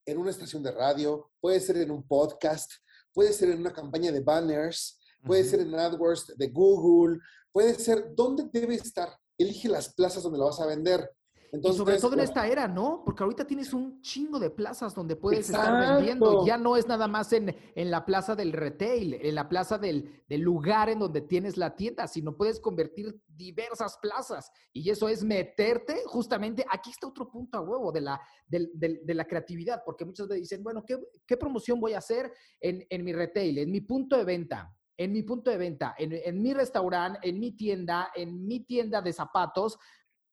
en 0.07 0.19
una 0.19 0.31
estación 0.31 0.63
de 0.63 0.73
radio, 0.73 1.31
puede 1.41 1.61
ser 1.61 1.77
en 1.79 1.91
un 1.91 2.07
podcast, 2.07 2.71
puede 3.13 3.33
ser 3.33 3.51
en 3.51 3.61
una 3.61 3.73
campaña 3.73 4.13
de 4.13 4.21
banners, 4.21 5.01
puede 5.25 5.45
ser 5.45 5.61
en 5.61 5.75
AdWords 5.75 6.35
de 6.37 6.49
Google, 6.49 7.19
puede 7.53 7.75
ser, 7.75 8.15
¿dónde 8.15 8.45
debe 8.53 8.75
estar? 8.75 9.09
Elige 9.39 9.69
las 9.69 9.93
plazas 9.95 10.23
donde 10.23 10.39
lo 10.39 10.47
vas 10.47 10.61
a 10.61 10.67
vender. 10.67 11.11
Y 11.53 11.57
Entonces, 11.57 11.79
sobre 11.79 11.99
todo 12.01 12.15
en 12.15 12.21
esta 12.25 12.49
era, 12.49 12.67
¿no? 12.67 13.03
Porque 13.05 13.23
ahorita 13.23 13.47
tienes 13.47 13.73
un 13.73 14.01
chingo 14.03 14.41
de 14.41 14.51
plazas 14.51 14.93
donde 14.93 15.15
puedes 15.15 15.49
estar 15.49 15.79
vendiendo. 15.99 16.45
Ya 16.45 16.57
no 16.57 16.77
es 16.77 16.89
nada 16.89 17.07
más 17.07 17.33
en, 17.33 17.55
en 17.77 17.91
la 17.93 18.05
plaza 18.05 18.35
del 18.35 18.53
retail, 18.53 19.15
en 19.15 19.37
la 19.37 19.49
plaza 19.49 19.79
del, 19.79 20.25
del 20.29 20.41
lugar 20.41 20.89
en 20.89 20.99
donde 20.99 21.21
tienes 21.21 21.57
la 21.57 21.77
tienda, 21.77 22.09
sino 22.09 22.37
puedes 22.37 22.59
convertir 22.59 23.21
diversas 23.29 23.97
plazas. 24.03 24.51
Y 24.73 24.91
eso 24.91 25.09
es 25.09 25.23
meterte 25.23 26.03
justamente, 26.07 26.65
aquí 26.69 26.91
está 26.91 27.07
otro 27.07 27.31
punto 27.31 27.57
a 27.57 27.61
huevo 27.61 27.93
de 27.93 28.01
la, 28.01 28.21
del- 28.49 28.73
del- 28.75 29.07
de 29.07 29.15
la 29.15 29.25
creatividad, 29.25 29.83
porque 29.87 30.05
muchas 30.05 30.27
veces 30.27 30.43
dicen, 30.43 30.65
bueno, 30.65 30.85
¿qué, 30.85 30.99
qué 31.25 31.37
promoción 31.37 31.79
voy 31.81 31.93
a 31.93 31.99
hacer 31.99 32.33
en, 32.61 32.85
en 32.91 33.05
mi 33.05 33.13
retail, 33.13 33.59
en 33.59 33.71
mi 33.71 33.81
punto 33.81 34.17
de 34.17 34.25
venta? 34.25 34.75
En 34.97 35.13
mi 35.13 35.23
punto 35.23 35.51
de 35.51 35.57
venta, 35.57 35.95
en, 35.99 36.13
en 36.13 36.43
mi 36.43 36.55
restaurante, 36.55 37.19
en 37.23 37.41
mi 37.41 37.53
tienda, 37.53 38.11
en 38.15 38.47
mi 38.47 38.61
tienda 38.61 39.03
de 39.03 39.13
zapatos, 39.13 39.79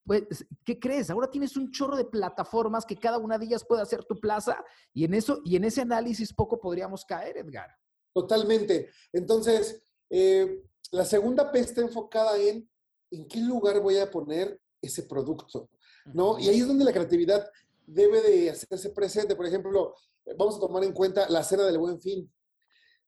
pues, 0.05 0.23
¿qué 0.65 0.79
crees? 0.79 1.09
Ahora 1.09 1.29
tienes 1.29 1.57
un 1.57 1.71
chorro 1.71 1.95
de 1.95 2.05
plataformas 2.05 2.85
que 2.85 2.97
cada 2.97 3.17
una 3.17 3.37
de 3.37 3.45
ellas 3.45 3.65
puede 3.65 3.81
hacer 3.81 4.03
tu 4.03 4.19
plaza 4.19 4.63
y 4.93 5.05
en 5.05 5.13
eso 5.13 5.41
y 5.45 5.55
en 5.55 5.63
ese 5.63 5.81
análisis 5.81 6.33
poco 6.33 6.59
podríamos 6.59 7.05
caer, 7.05 7.37
Edgar. 7.37 7.69
Totalmente. 8.13 8.89
Entonces, 9.13 9.83
eh, 10.09 10.63
la 10.91 11.05
segunda 11.05 11.51
P 11.51 11.59
está 11.59 11.81
enfocada 11.81 12.37
en 12.37 12.69
en 13.11 13.27
qué 13.27 13.39
lugar 13.39 13.79
voy 13.81 13.97
a 13.97 14.09
poner 14.09 14.59
ese 14.81 15.03
producto, 15.03 15.69
¿no? 16.13 16.39
Y 16.39 16.49
ahí 16.49 16.59
es 16.61 16.67
donde 16.67 16.85
la 16.85 16.93
creatividad 16.93 17.47
debe 17.85 18.21
de 18.21 18.49
hacerse 18.49 18.89
presente. 18.89 19.35
Por 19.35 19.45
ejemplo, 19.45 19.93
vamos 20.37 20.55
a 20.55 20.59
tomar 20.59 20.83
en 20.83 20.93
cuenta 20.93 21.29
la 21.29 21.43
cena 21.43 21.65
del 21.65 21.77
buen 21.77 21.99
fin. 21.99 22.31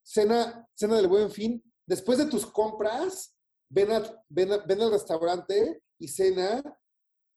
Cena, 0.04 0.68
cena 0.76 0.98
del 0.98 1.08
buen 1.08 1.32
fin, 1.32 1.64
después 1.86 2.18
de 2.18 2.26
tus 2.26 2.46
compras, 2.46 3.36
ven, 3.70 3.92
a- 3.92 4.24
ven, 4.30 4.52
a- 4.52 4.58
ven 4.58 4.82
al 4.82 4.92
restaurante 4.92 5.82
y 5.98 6.08
cena 6.08 6.62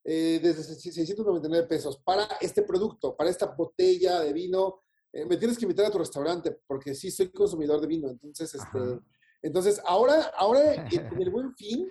eh, 0.04 0.38
desde 0.42 0.62
699 0.62 1.66
pesos 1.66 1.98
para 2.04 2.28
este 2.40 2.62
producto, 2.62 3.16
para 3.16 3.30
esta 3.30 3.46
botella 3.46 4.20
de 4.20 4.32
vino. 4.32 4.82
Eh, 5.12 5.24
me 5.24 5.36
tienes 5.36 5.56
que 5.58 5.64
invitar 5.64 5.86
a 5.86 5.90
tu 5.90 5.98
restaurante 5.98 6.60
porque 6.66 6.94
sí 6.94 7.10
soy 7.10 7.30
consumidor 7.30 7.80
de 7.80 7.86
vino, 7.86 8.08
entonces 8.10 8.54
este, 8.54 8.78
Ajá. 8.78 9.00
Entonces, 9.42 9.80
ahora, 9.84 10.32
ahora 10.36 10.74
en 10.90 11.20
el 11.22 11.30
buen 11.30 11.54
fin, 11.56 11.88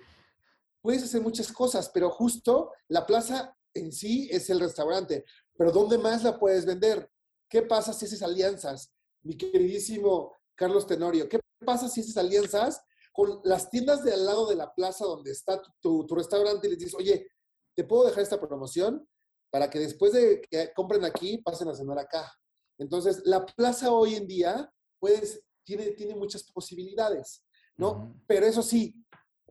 puedes 0.82 1.02
hacer 1.02 1.20
muchas 1.22 1.50
cosas, 1.52 1.88
pero 1.92 2.10
justo 2.10 2.72
la 2.88 3.06
plaza 3.06 3.56
en 3.74 3.92
sí 3.92 4.28
es 4.30 4.50
el 4.50 4.60
restaurante. 4.60 5.24
Pero 5.56 5.72
¿dónde 5.72 5.96
más 5.96 6.22
la 6.22 6.38
puedes 6.38 6.66
vender? 6.66 7.10
¿Qué 7.48 7.62
pasa 7.62 7.92
si 7.92 8.04
haces 8.06 8.22
alianzas? 8.22 8.92
Mi 9.22 9.36
queridísimo 9.36 10.32
Carlos 10.56 10.86
Tenorio, 10.86 11.28
¿qué 11.28 11.38
pasa 11.64 11.88
si 11.88 12.00
haces 12.00 12.16
alianzas 12.16 12.82
con 13.12 13.40
las 13.44 13.70
tiendas 13.70 14.04
de 14.04 14.12
al 14.12 14.26
lado 14.26 14.46
de 14.46 14.56
la 14.56 14.74
plaza 14.74 15.04
donde 15.04 15.30
está 15.30 15.62
tu, 15.80 16.06
restaurante 16.10 16.66
y 16.66 16.70
les 16.70 16.78
dices, 16.78 16.94
oye, 16.94 17.30
¿te 17.74 17.84
puedo 17.84 18.04
dejar 18.04 18.22
esta 18.22 18.40
promoción? 18.40 19.08
Para 19.50 19.70
que 19.70 19.78
después 19.78 20.12
de 20.12 20.42
que 20.42 20.72
compren 20.74 21.04
aquí, 21.04 21.38
pasen 21.38 21.68
a 21.68 21.74
cenar 21.74 21.98
acá. 21.98 22.30
Entonces, 22.78 23.22
la 23.24 23.46
plaza 23.46 23.90
hoy 23.90 24.16
en 24.16 24.26
día 24.26 24.70
puedes, 24.98 25.42
tiene, 25.64 25.92
tiene 25.92 26.14
muchas 26.14 26.42
posibilidades, 26.52 27.42
¿no? 27.78 28.20
Pero 28.26 28.44
eso 28.44 28.62
sí, 28.62 29.02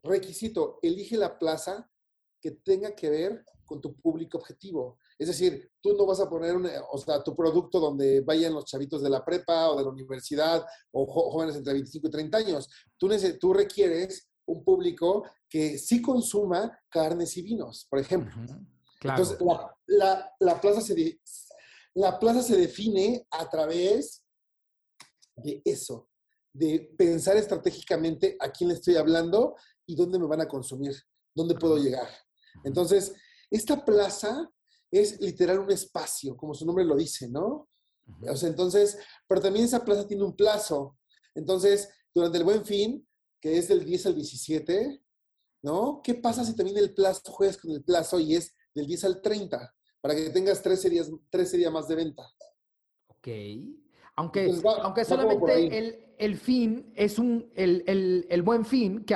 requisito, 0.04 0.78
elige 0.84 1.18
la 1.18 1.40
plaza 1.40 1.90
que 2.40 2.52
tenga 2.52 2.94
que 2.96 3.10
ver 3.10 3.46
con 3.66 3.82
tu 3.82 3.96
público 4.00 4.38
objetivo. 4.38 5.00
Es 5.18 5.28
decir, 5.28 5.72
tú 5.82 5.94
no 5.94 6.06
vas 6.06 6.20
a 6.20 6.30
poner 6.30 6.56
o 6.92 6.98
sea, 6.98 7.24
tu 7.24 7.36
producto 7.36 7.80
donde 7.80 8.22
vayan 8.22 8.54
los 8.54 8.66
chavitos 8.66 9.02
de 9.02 9.10
la 9.10 9.24
prepa 9.24 9.70
o 9.70 9.78
de 9.78 9.84
la 9.84 9.90
universidad 9.90 10.66
o 10.92 11.06
jóvenes 11.06 11.56
entre 11.56 11.74
25 11.74 12.08
y 12.08 12.12
30 12.12 12.38
años. 12.38 12.70
Tú, 12.98 13.10
tú 13.40 13.54
requieres 13.54 14.30
un 14.46 14.64
público 14.64 15.24
que 15.50 15.78
sí 15.78 16.02
consuma 16.02 16.78
carnes 16.90 17.36
y 17.38 17.42
vinos, 17.42 17.88
por 17.90 18.00
ejemplo. 18.00 18.36
Entonces, 19.02 19.38
la, 19.88 20.34
la, 20.40 20.60
plaza 20.60 20.82
se 20.82 21.20
la 21.94 22.20
plaza 22.20 22.42
se 22.42 22.58
define 22.58 23.26
a 23.32 23.50
través 23.50 24.24
de 25.36 25.62
eso, 25.64 26.10
de 26.54 26.94
pensar 26.98 27.38
estratégicamente 27.38 28.36
a 28.40 28.52
quién 28.52 28.70
le 28.70 28.76
estoy 28.76 28.96
hablando 28.96 29.56
y 29.86 29.96
dónde 29.96 30.20
me 30.20 30.28
van 30.28 30.42
a 30.42 30.48
consumir, 30.48 30.96
dónde 31.34 31.56
puedo 31.56 31.78
llegar. 31.78 32.08
Entonces, 32.64 33.14
esta 33.52 33.84
plaza 33.86 34.50
es 35.00 35.20
literal 35.22 35.60
un 35.60 35.72
espacio, 35.72 36.36
como 36.36 36.54
su 36.54 36.66
nombre 36.66 36.86
lo 36.86 36.96
dice, 36.96 37.28
¿no? 37.30 37.70
O 38.30 38.36
sea, 38.36 38.50
entonces, 38.50 38.98
pero 39.28 39.42
también 39.42 39.66
esa 39.66 39.84
plaza 39.84 40.08
tiene 40.08 40.24
un 40.24 40.36
plazo. 40.36 40.98
Entonces, 41.34 41.90
durante 42.14 42.38
el 42.38 42.44
buen 42.44 42.66
fin, 42.66 43.08
que 43.42 43.58
es 43.58 43.68
del 43.68 43.84
10 43.84 44.08
al 44.08 44.16
17, 44.16 45.02
¿no? 45.64 46.02
¿Qué 46.04 46.16
pasa 46.16 46.46
si 46.46 46.56
también 46.56 46.78
el 46.78 46.94
plazo 46.94 47.32
juegas 47.32 47.58
con 47.58 47.72
el 47.72 47.84
plazo 47.84 48.20
y 48.20 48.36
es 48.36 48.56
del 48.74 48.88
10 48.88 49.04
al 49.06 49.22
30? 49.22 49.76
Para 50.02 50.16
que 50.16 50.30
tengas 50.30 50.62
13 50.62 50.90
días, 50.90 51.12
13 51.30 51.58
días 51.58 51.72
más 51.72 51.88
de 51.88 51.96
venta. 51.96 52.24
Ok. 53.08 53.28
Aunque, 54.18 54.54
aunque 54.82 55.04
solamente 55.04 55.78
el, 55.78 56.14
el, 56.18 56.38
fin 56.38 56.94
es 56.96 57.20
un, 57.20 57.52
el, 57.56 57.84
el, 57.86 58.26
el 58.30 58.42
buen 58.44 58.64
fin, 58.64 59.04
que, 59.04 59.16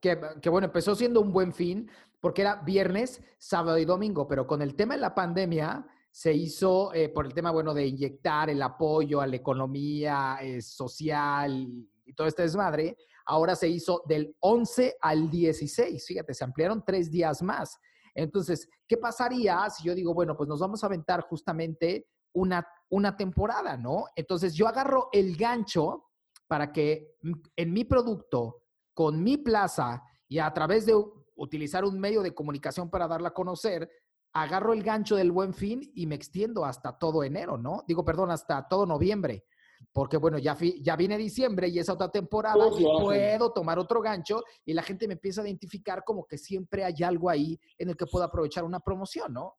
que, 0.00 0.18
que, 0.42 0.50
bueno, 0.50 0.66
empezó 0.66 0.94
siendo 0.94 1.20
un 1.20 1.32
buen 1.32 1.54
fin, 1.54 1.88
porque 2.24 2.40
era 2.40 2.56
viernes, 2.56 3.20
sábado 3.36 3.76
y 3.76 3.84
domingo, 3.84 4.26
pero 4.26 4.46
con 4.46 4.62
el 4.62 4.74
tema 4.74 4.94
de 4.94 5.00
la 5.02 5.14
pandemia 5.14 5.86
se 6.10 6.32
hizo 6.32 6.90
eh, 6.94 7.10
por 7.10 7.26
el 7.26 7.34
tema, 7.34 7.50
bueno, 7.50 7.74
de 7.74 7.86
inyectar 7.86 8.48
el 8.48 8.62
apoyo 8.62 9.20
a 9.20 9.26
la 9.26 9.36
economía 9.36 10.38
eh, 10.40 10.62
social 10.62 11.68
y 12.02 12.14
todo 12.14 12.26
este 12.26 12.40
desmadre, 12.40 12.96
ahora 13.26 13.54
se 13.54 13.68
hizo 13.68 14.04
del 14.08 14.34
11 14.40 14.96
al 15.02 15.28
16, 15.28 16.02
fíjate, 16.02 16.32
se 16.32 16.44
ampliaron 16.44 16.82
tres 16.82 17.10
días 17.10 17.42
más. 17.42 17.78
Entonces, 18.14 18.70
¿qué 18.88 18.96
pasaría 18.96 19.68
si 19.68 19.84
yo 19.84 19.94
digo, 19.94 20.14
bueno, 20.14 20.34
pues 20.34 20.48
nos 20.48 20.60
vamos 20.60 20.82
a 20.82 20.86
aventar 20.86 21.20
justamente 21.28 22.08
una, 22.32 22.66
una 22.88 23.18
temporada, 23.18 23.76
¿no? 23.76 24.06
Entonces, 24.16 24.54
yo 24.54 24.66
agarro 24.66 25.10
el 25.12 25.36
gancho 25.36 26.06
para 26.46 26.72
que 26.72 27.18
en 27.54 27.70
mi 27.74 27.84
producto, 27.84 28.62
con 28.94 29.22
mi 29.22 29.36
plaza 29.36 30.02
y 30.26 30.38
a 30.38 30.50
través 30.54 30.86
de 30.86 30.94
utilizar 31.36 31.84
un 31.84 31.98
medio 31.98 32.22
de 32.22 32.34
comunicación 32.34 32.90
para 32.90 33.08
darla 33.08 33.28
a 33.28 33.34
conocer, 33.34 33.90
agarro 34.32 34.72
el 34.72 34.82
gancho 34.82 35.16
del 35.16 35.32
buen 35.32 35.54
fin 35.54 35.90
y 35.94 36.06
me 36.06 36.14
extiendo 36.14 36.64
hasta 36.64 36.98
todo 36.98 37.22
enero, 37.22 37.56
¿no? 37.56 37.84
Digo, 37.86 38.04
perdón, 38.04 38.30
hasta 38.30 38.66
todo 38.68 38.86
noviembre. 38.86 39.44
Porque 39.92 40.16
bueno, 40.16 40.38
ya, 40.38 40.56
ya 40.80 40.96
viene 40.96 41.18
diciembre 41.18 41.68
y 41.68 41.78
es 41.78 41.88
otra 41.88 42.10
temporada 42.10 42.66
y 42.76 42.82
puedo 42.82 43.52
tomar 43.52 43.78
otro 43.78 44.00
gancho 44.00 44.42
y 44.64 44.72
la 44.72 44.82
gente 44.82 45.06
me 45.06 45.14
empieza 45.14 45.42
a 45.42 45.44
identificar 45.44 46.02
como 46.04 46.26
que 46.26 46.38
siempre 46.38 46.84
hay 46.84 47.02
algo 47.04 47.28
ahí 47.30 47.58
en 47.78 47.90
el 47.90 47.96
que 47.96 48.06
puedo 48.06 48.24
aprovechar 48.24 48.64
una 48.64 48.80
promoción, 48.80 49.32
¿no? 49.32 49.56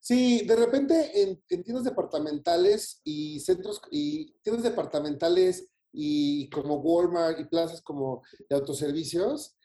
Sí, 0.00 0.44
de 0.46 0.56
repente 0.56 1.22
en, 1.22 1.42
en 1.48 1.62
tiendas 1.62 1.84
departamentales 1.84 3.00
y 3.04 3.38
centros 3.40 3.82
y 3.90 4.32
tiendas 4.42 4.64
departamentales 4.64 5.70
y 5.92 6.48
como 6.50 6.76
Walmart 6.76 7.40
y 7.40 7.44
plazas 7.44 7.82
como 7.82 8.22
de 8.48 8.56
autoservicios, 8.56 9.56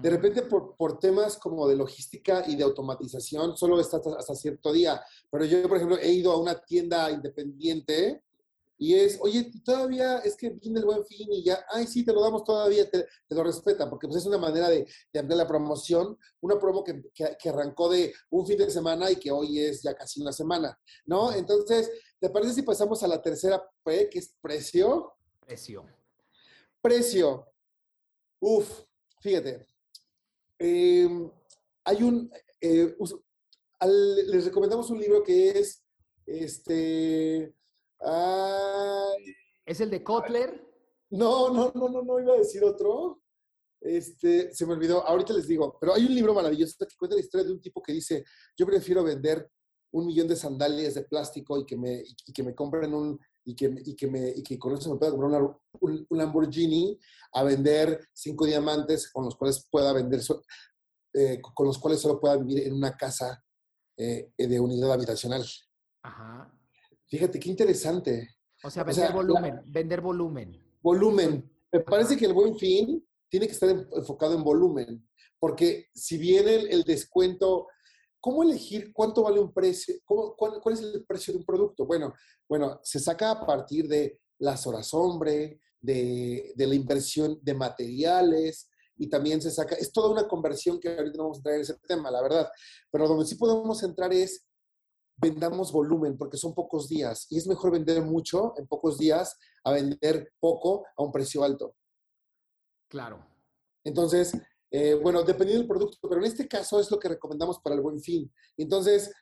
de 0.00 0.10
repente 0.10 0.42
por, 0.42 0.76
por, 0.76 0.98
temas 0.98 1.36
como 1.36 1.66
de 1.66 1.76
logística 1.76 2.44
y 2.46 2.56
de 2.56 2.64
automatización, 2.64 3.56
solo 3.56 3.80
está 3.80 4.00
hasta, 4.18 4.34
cierto 4.34 4.72
día. 4.72 5.02
Pero 5.30 5.44
yo, 5.44 5.68
por 5.68 5.76
ejemplo, 5.76 5.98
he 5.98 6.12
ido 6.12 6.32
a 6.32 6.40
una 6.40 6.60
tienda 6.60 7.10
independiente 7.10 8.22
y 8.78 8.94
es, 8.94 9.18
oye, 9.20 9.50
todavía 9.64 10.18
es 10.18 10.36
que 10.36 10.50
viene 10.50 10.80
el 10.80 10.84
buen 10.84 11.04
fin 11.04 11.32
y 11.32 11.44
ya, 11.44 11.64
ay, 11.70 11.86
sí, 11.86 12.04
te 12.04 12.12
lo 12.12 12.20
damos 12.20 12.42
todavía, 12.42 12.90
te, 12.90 13.06
lo 13.30 13.44
respetan, 13.44 13.88
porque 13.88 14.08
pues 14.08 14.18
es 14.18 14.26
una 14.26 14.38
manera 14.38 14.68
de, 14.68 14.86
de 15.12 15.20
ampliar 15.20 15.38
la 15.38 15.46
promoción, 15.46 16.18
una 16.40 16.58
promo 16.58 16.82
que, 16.82 17.00
que, 17.14 17.48
arrancó 17.48 17.88
de 17.88 18.12
un 18.30 18.44
fin 18.44 18.58
de 18.58 18.70
semana 18.70 19.08
y 19.08 19.16
que 19.16 19.30
hoy 19.30 19.60
es 19.60 19.82
ya 19.82 19.94
casi 19.94 20.20
una 20.20 20.32
semana, 20.32 20.76
¿no? 21.06 21.32
Entonces, 21.32 21.90
¿te 22.18 22.28
parece 22.30 22.54
si 22.54 22.62
pasamos 22.62 23.00
a 23.04 23.08
la 23.08 23.22
tercera 23.22 23.62
P, 23.84 24.08
que 24.10 24.18
es 24.18 24.34
precio? 24.40 25.12
Precio. 25.46 25.86
Precio. 26.80 27.46
Uf, 28.40 28.82
fíjate. 29.20 29.66
Em, 30.58 31.30
hay 31.84 32.02
un. 32.02 32.30
Eh, 32.60 32.96
les 34.28 34.44
recomendamos 34.44 34.90
un 34.90 35.00
libro 35.00 35.22
que 35.22 35.50
es. 35.50 35.84
Este. 36.26 37.54
¿Es 39.66 39.80
el 39.80 39.90
de 39.90 40.02
Kotler? 40.02 40.64
No, 41.10 41.50
no, 41.50 41.72
no, 41.74 41.88
no, 41.88 42.02
no 42.02 42.20
iba 42.20 42.34
a 42.34 42.38
decir 42.38 42.64
otro. 42.64 43.22
Este, 43.80 44.54
se 44.54 44.64
me 44.64 44.74
olvidó, 44.74 45.04
ahorita 45.04 45.32
les 45.32 45.48
digo, 45.48 45.76
pero 45.80 45.92
hay 45.92 46.04
un 46.04 46.14
libro 46.14 46.32
maravilloso 46.32 46.86
que 46.86 46.96
cuenta 46.96 47.16
la 47.16 47.22
historia 47.22 47.46
de 47.46 47.52
un 47.52 47.60
tipo 47.60 47.82
que 47.82 47.92
dice, 47.92 48.24
yo 48.56 48.64
prefiero 48.64 49.02
vender 49.02 49.50
un 49.92 50.06
millón 50.06 50.28
de 50.28 50.36
sandalias 50.36 50.94
de 50.94 51.02
plástico 51.02 51.58
y 51.58 51.66
que 51.66 51.76
me, 51.76 52.02
y 52.26 52.32
que 52.32 52.42
me 52.42 52.54
compren 52.54 52.92
un 52.94 53.18
y 53.44 53.54
que, 53.54 53.74
y 53.84 53.96
que, 53.96 54.06
me, 54.06 54.28
y 54.30 54.42
que 54.42 54.58
con 54.58 54.74
eso 54.74 54.92
me 54.92 54.98
pueda 54.98 55.12
comprar 55.12 55.42
un, 55.80 56.06
Lamborghini 56.10 56.98
a 57.32 57.42
vender 57.42 58.08
cinco 58.12 58.46
diamantes 58.46 59.10
con 59.10 59.24
los 59.24 59.36
cuales 59.36 59.66
pueda 59.70 59.92
vender, 59.92 60.20
eh, 61.14 61.40
con 61.54 61.66
los 61.66 61.78
cuales 61.78 62.00
solo 62.00 62.20
pueda 62.20 62.36
vivir 62.36 62.66
en 62.66 62.74
una 62.74 62.96
casa 62.96 63.44
eh, 63.96 64.32
de 64.36 64.60
unidad 64.60 64.92
habitacional. 64.92 65.44
Ajá. 66.02 66.52
Fíjate, 67.08 67.38
qué 67.38 67.50
interesante. 67.50 68.36
O 68.62 68.70
sea, 68.70 68.84
vender 68.84 69.12
volumen, 69.12 69.60
vender 69.66 70.00
volumen. 70.00 70.62
Volumen. 70.80 71.50
Me 71.72 71.80
parece 71.80 72.16
que 72.16 72.26
el 72.26 72.32
buen 72.32 72.56
fin 72.56 73.04
tiene 73.28 73.46
que 73.46 73.52
estar 73.52 73.68
enfocado 73.68 74.34
en 74.34 74.44
volumen, 74.44 75.08
porque 75.38 75.88
si 75.94 76.16
bien 76.16 76.46
el 76.48 76.82
descuento 76.84 77.66
¿Cómo 78.22 78.44
elegir 78.44 78.92
cuánto 78.92 79.24
vale 79.24 79.40
un 79.40 79.52
precio? 79.52 79.96
cuál, 80.06 80.74
es 80.74 80.80
el 80.80 81.04
precio 81.04 81.32
de 81.32 81.40
un 81.40 81.44
producto? 81.44 81.84
Bueno, 81.84 82.14
bueno, 82.48 82.78
se 82.84 83.00
saca 83.00 83.32
a 83.32 83.44
partir 83.44 83.88
de 83.88 84.20
las 84.38 84.64
horas 84.64 84.94
hombre, 84.94 85.60
de, 85.80 86.54
la 86.56 86.74
inversión 86.74 87.36
de 87.42 87.52
materiales 87.52 88.70
y 88.96 89.08
también 89.08 89.42
se 89.42 89.50
saca, 89.50 89.74
es 89.74 89.90
toda 89.90 90.08
una 90.08 90.28
conversión 90.28 90.78
que 90.78 90.90
ahorita 90.90 91.16
no 91.16 91.24
vamos 91.24 91.38
a 91.38 91.40
entrar 91.40 91.54
en 91.56 91.62
ese 91.62 91.74
tema, 91.88 92.12
la 92.12 92.22
verdad, 92.22 92.48
pero 92.92 93.08
donde 93.08 93.26
sí 93.26 93.34
podemos 93.34 93.82
entrar 93.82 94.12
es 94.12 94.46
vendamos 95.16 95.72
volumen 95.72 96.16
porque 96.16 96.36
son 96.36 96.54
pocos 96.54 96.88
días 96.88 97.26
y 97.28 97.38
es 97.38 97.48
mejor 97.48 97.72
vender 97.72 98.02
mucho 98.02 98.54
en 98.56 98.68
pocos 98.68 98.98
días 98.98 99.36
a 99.64 99.72
vender 99.72 100.32
poco 100.38 100.86
a 100.96 101.02
un 101.02 101.10
precio 101.10 101.42
alto. 101.42 101.74
Claro. 102.88 103.26
Entonces, 103.82 104.32
eh, 104.74 104.94
bueno, 104.94 105.22
dependiendo 105.22 105.60
del 105.60 105.68
producto, 105.68 106.08
pero 106.08 106.22
en 106.22 106.26
este 106.26 106.48
caso 106.48 106.80
es 106.80 106.90
lo 106.90 106.98
que 106.98 107.10
recomendamos 107.10 107.60
para 107.60 107.76
el 107.76 107.82
buen 107.82 108.00
fin. 108.00 108.32
Entonces, 108.56 109.12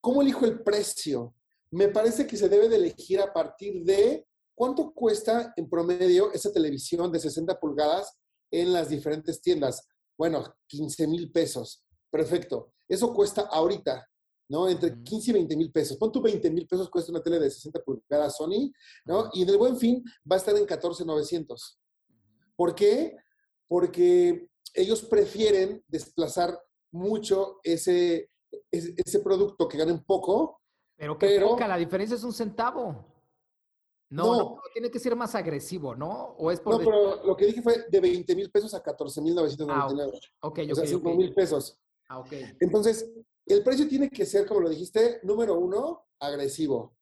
¿cómo 0.00 0.22
elijo 0.22 0.44
el 0.44 0.60
precio? 0.64 1.36
Me 1.70 1.86
parece 1.86 2.26
que 2.26 2.36
se 2.36 2.48
debe 2.48 2.68
de 2.68 2.74
elegir 2.74 3.20
a 3.20 3.32
partir 3.32 3.84
de 3.84 4.26
cuánto 4.56 4.92
cuesta 4.92 5.52
en 5.56 5.70
promedio 5.70 6.32
esa 6.32 6.52
televisión 6.52 7.12
de 7.12 7.20
60 7.20 7.60
pulgadas 7.60 8.18
en 8.50 8.72
las 8.72 8.88
diferentes 8.88 9.40
tiendas. 9.40 9.86
Bueno, 10.18 10.56
15 10.66 11.06
mil 11.06 11.30
pesos. 11.30 11.84
Perfecto. 12.10 12.72
Eso 12.88 13.14
cuesta 13.14 13.42
ahorita, 13.42 14.04
¿no? 14.48 14.68
Entre 14.68 15.00
15 15.00 15.30
y 15.30 15.34
20 15.34 15.56
mil 15.56 15.70
pesos. 15.70 15.96
Pon 15.96 16.10
tu 16.10 16.20
20 16.20 16.50
mil 16.50 16.66
pesos 16.66 16.90
cuesta 16.90 17.12
una 17.12 17.22
tele 17.22 17.38
de 17.38 17.50
60 17.50 17.84
pulgadas 17.84 18.36
Sony, 18.36 18.72
¿no? 19.04 19.30
Y 19.32 19.42
en 19.42 19.48
el 19.48 19.58
buen 19.58 19.76
fin 19.76 20.02
va 20.28 20.34
a 20.34 20.38
estar 20.38 20.56
en 20.56 20.66
14,900. 20.66 21.78
¿Por 22.56 22.74
qué? 22.74 23.16
Porque 23.68 24.48
ellos 24.74 25.02
prefieren 25.02 25.82
desplazar 25.88 26.58
mucho 26.92 27.60
ese, 27.62 28.30
ese, 28.70 29.20
producto 29.20 29.68
que 29.68 29.78
ganen 29.78 30.02
poco. 30.04 30.60
Pero 30.96 31.18
que 31.18 31.26
pero, 31.26 31.58
la 31.58 31.76
diferencia 31.76 32.16
es 32.16 32.24
un 32.24 32.32
centavo. 32.32 33.04
No, 34.08 34.36
no, 34.36 34.60
tiene 34.72 34.90
que 34.90 35.00
ser 35.00 35.16
más 35.16 35.34
agresivo, 35.34 35.94
¿no? 35.94 36.36
¿O 36.38 36.50
es 36.52 36.60
por 36.60 36.74
no, 36.74 36.78
pero 36.78 37.24
lo 37.24 37.36
que 37.36 37.46
dije 37.46 37.60
fue 37.60 37.86
de 37.88 38.00
20 38.00 38.36
mil 38.36 38.50
pesos 38.50 38.72
a 38.74 38.82
14 38.82 39.20
mil 39.20 39.34
999. 39.34 40.12
Ah, 40.40 40.46
ok, 40.46 40.58
ok. 40.60 40.72
O 40.72 40.74
sea, 40.76 40.86
5 40.86 41.14
mil 41.14 41.34
pesos. 41.34 41.78
Ah, 42.08 42.20
ok. 42.20 42.32
Entonces, 42.60 43.10
el 43.46 43.64
precio 43.64 43.88
tiene 43.88 44.08
que 44.08 44.24
ser, 44.24 44.46
como 44.46 44.60
lo 44.60 44.68
dijiste, 44.68 45.20
número 45.24 45.58
uno, 45.58 46.06
agresivo. 46.20 46.95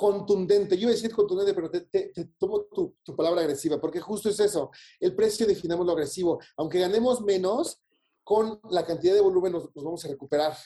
Contundente. 0.00 0.76
Yo 0.76 0.82
iba 0.82 0.92
a 0.92 0.94
decir 0.94 1.14
contundente, 1.14 1.52
pero 1.52 1.70
te, 1.70 2.10
tomo 2.38 2.62
tu, 2.72 2.94
palabra 3.14 3.42
agresiva, 3.42 3.78
porque 3.78 4.00
justo 4.00 4.30
es 4.30 4.40
eso. 4.40 4.70
El 4.98 5.14
precio 5.14 5.46
definamos 5.46 5.84
lo 5.84 5.92
agresivo. 5.92 6.40
Aunque 6.56 6.80
ganemos 6.80 7.20
menos, 7.20 7.82
con 8.24 8.58
la 8.70 8.86
cantidad 8.86 9.12
de 9.12 9.20
volumen 9.20 9.52
nos, 9.52 9.64
nos 9.74 9.84
vamos 9.84 10.02
a 10.04 10.08
recuperar. 10.08 10.56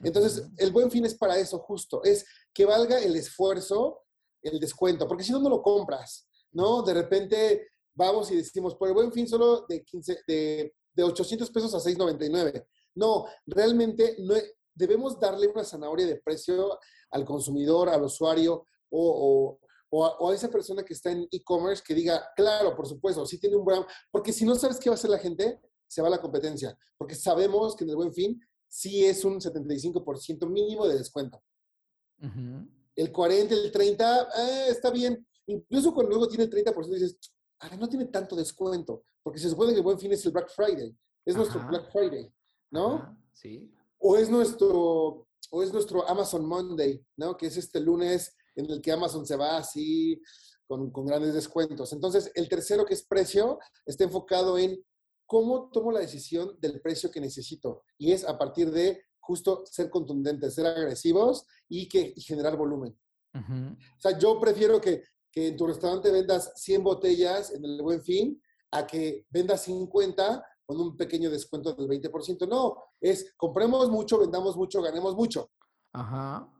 Entonces, 0.00 0.48
el 0.56 0.72
buen 0.72 0.90
fin 0.90 1.04
es 1.04 1.14
para 1.14 1.36
eso, 1.36 1.58
justo. 1.58 2.02
Es 2.02 2.24
que 2.54 2.64
valga 2.64 2.98
el 2.98 3.14
esfuerzo 3.14 4.06
el 4.40 4.58
descuento, 4.58 5.06
porque 5.06 5.24
si 5.24 5.32
no, 5.32 5.38
no 5.40 5.50
lo 5.50 5.60
compras, 5.60 6.26
¿no? 6.52 6.80
De 6.82 6.94
repente 6.94 7.68
vamos 7.94 8.30
y 8.30 8.36
decimos, 8.36 8.74
por 8.74 8.88
el 8.88 8.94
buen 8.94 9.12
fin 9.12 9.28
solo 9.28 9.66
de, 9.68 9.84
15, 9.84 10.20
de, 10.26 10.74
de 10.94 11.02
800 11.02 11.50
pesos 11.50 11.74
a 11.74 11.80
699. 11.80 12.66
No, 12.94 13.26
realmente 13.44 14.16
no, 14.20 14.34
debemos 14.74 15.18
darle 15.18 15.48
una 15.48 15.64
zanahoria 15.64 16.06
de 16.06 16.16
precio 16.16 16.78
al 17.10 17.24
consumidor, 17.24 17.88
al 17.88 18.04
usuario 18.04 18.66
o, 18.90 19.58
o, 19.90 20.28
a, 20.28 20.34
esa 20.34 20.48
persona 20.48 20.82
que 20.82 20.94
está 20.94 21.10
en 21.10 21.26
e-commerce 21.30 21.82
que 21.86 21.94
diga, 21.94 22.30
claro, 22.36 22.76
por 22.76 22.86
supuesto, 22.86 23.24
sí 23.26 23.38
tiene 23.38 23.56
un 23.56 23.64
buen... 23.64 23.84
Porque 24.10 24.32
si 24.32 24.44
no 24.44 24.54
sabes 24.54 24.78
qué 24.78 24.90
va 24.90 24.94
a 24.94 24.98
hacer 24.98 25.10
la 25.10 25.18
gente, 25.18 25.60
se 25.86 26.02
va 26.02 26.08
a 26.08 26.10
la 26.10 26.20
competencia. 26.20 26.76
Porque 26.96 27.14
sabemos 27.14 27.74
que 27.74 27.84
en 27.84 27.90
el 27.90 27.96
buen 27.96 28.12
fin 28.12 28.40
sí 28.68 29.04
es 29.04 29.24
un 29.24 29.40
75% 29.40 30.48
mínimo 30.48 30.86
de 30.86 30.98
descuento 30.98 31.42
el 32.98 33.12
40, 33.12 33.54
el 33.54 33.70
30, 33.70 34.22
eh, 34.22 34.66
está 34.70 34.90
bien. 34.90 35.24
Incluso 35.46 35.94
cuando 35.94 36.10
luego 36.10 36.28
tiene 36.28 36.44
el 36.44 36.50
30%, 36.50 36.92
dices, 36.92 37.16
ah, 37.60 37.76
no 37.76 37.88
tiene 37.88 38.06
tanto 38.06 38.34
descuento, 38.34 39.04
porque 39.22 39.38
se 39.38 39.48
supone 39.48 39.70
que 39.70 39.78
el 39.78 39.84
buen 39.84 39.98
fin 40.00 40.12
es 40.12 40.26
el 40.26 40.32
Black 40.32 40.50
Friday, 40.50 40.94
es 41.24 41.36
nuestro 41.36 41.64
Black 41.68 41.90
Friday, 41.92 42.30
¿no? 42.70 43.16
sí. 43.32 43.72
O 44.00 44.16
es 44.16 44.28
nuestro, 44.30 45.26
o 45.50 45.62
es 45.62 45.72
nuestro 45.72 46.08
Amazon 46.08 46.44
Monday, 46.44 47.04
¿no? 47.16 47.36
Que 47.36 47.46
es 47.46 47.56
este 47.56 47.80
lunes 47.80 48.36
en 48.58 48.70
el 48.70 48.80
que 48.80 48.92
Amazon 48.92 49.24
se 49.24 49.36
va 49.36 49.56
así 49.56 50.20
con, 50.66 50.90
con 50.90 51.06
grandes 51.06 51.32
descuentos. 51.32 51.92
Entonces, 51.92 52.30
el 52.34 52.48
tercero, 52.48 52.84
que 52.84 52.94
es 52.94 53.06
precio, 53.06 53.58
está 53.86 54.04
enfocado 54.04 54.58
en 54.58 54.84
cómo 55.26 55.70
tomo 55.70 55.92
la 55.92 56.00
decisión 56.00 56.56
del 56.60 56.80
precio 56.80 57.10
que 57.10 57.20
necesito. 57.20 57.84
Y 57.98 58.12
es 58.12 58.24
a 58.24 58.36
partir 58.36 58.70
de 58.70 59.04
justo 59.20 59.62
ser 59.66 59.90
contundentes, 59.90 60.54
ser 60.54 60.66
agresivos 60.66 61.46
y, 61.68 61.88
que, 61.88 62.14
generar 62.16 62.56
volumen. 62.56 62.98
O 63.34 64.00
sea, 64.00 64.18
yo 64.18 64.40
prefiero 64.40 64.80
que, 64.80 65.04
que, 65.30 65.48
en 65.48 65.56
tu 65.56 65.66
restaurante 65.66 66.10
vendas 66.10 66.52
100 66.56 66.82
botellas 66.82 67.52
en 67.52 67.64
el 67.64 67.80
buen 67.80 68.02
fin 68.02 68.42
a 68.72 68.86
que 68.86 69.26
vendas 69.30 69.62
50 69.62 70.44
con 70.66 70.80
un 70.80 70.96
pequeño 70.96 71.30
descuento 71.30 71.74
del 71.74 71.86
20%. 71.88 72.48
No, 72.48 72.82
es 73.00 73.34
compremos 73.36 73.90
mucho, 73.90 74.18
vendamos 74.18 74.56
mucho, 74.56 74.82
ganemos 74.82 75.14
mucho. 75.14 75.50
Ajá. 75.92 76.50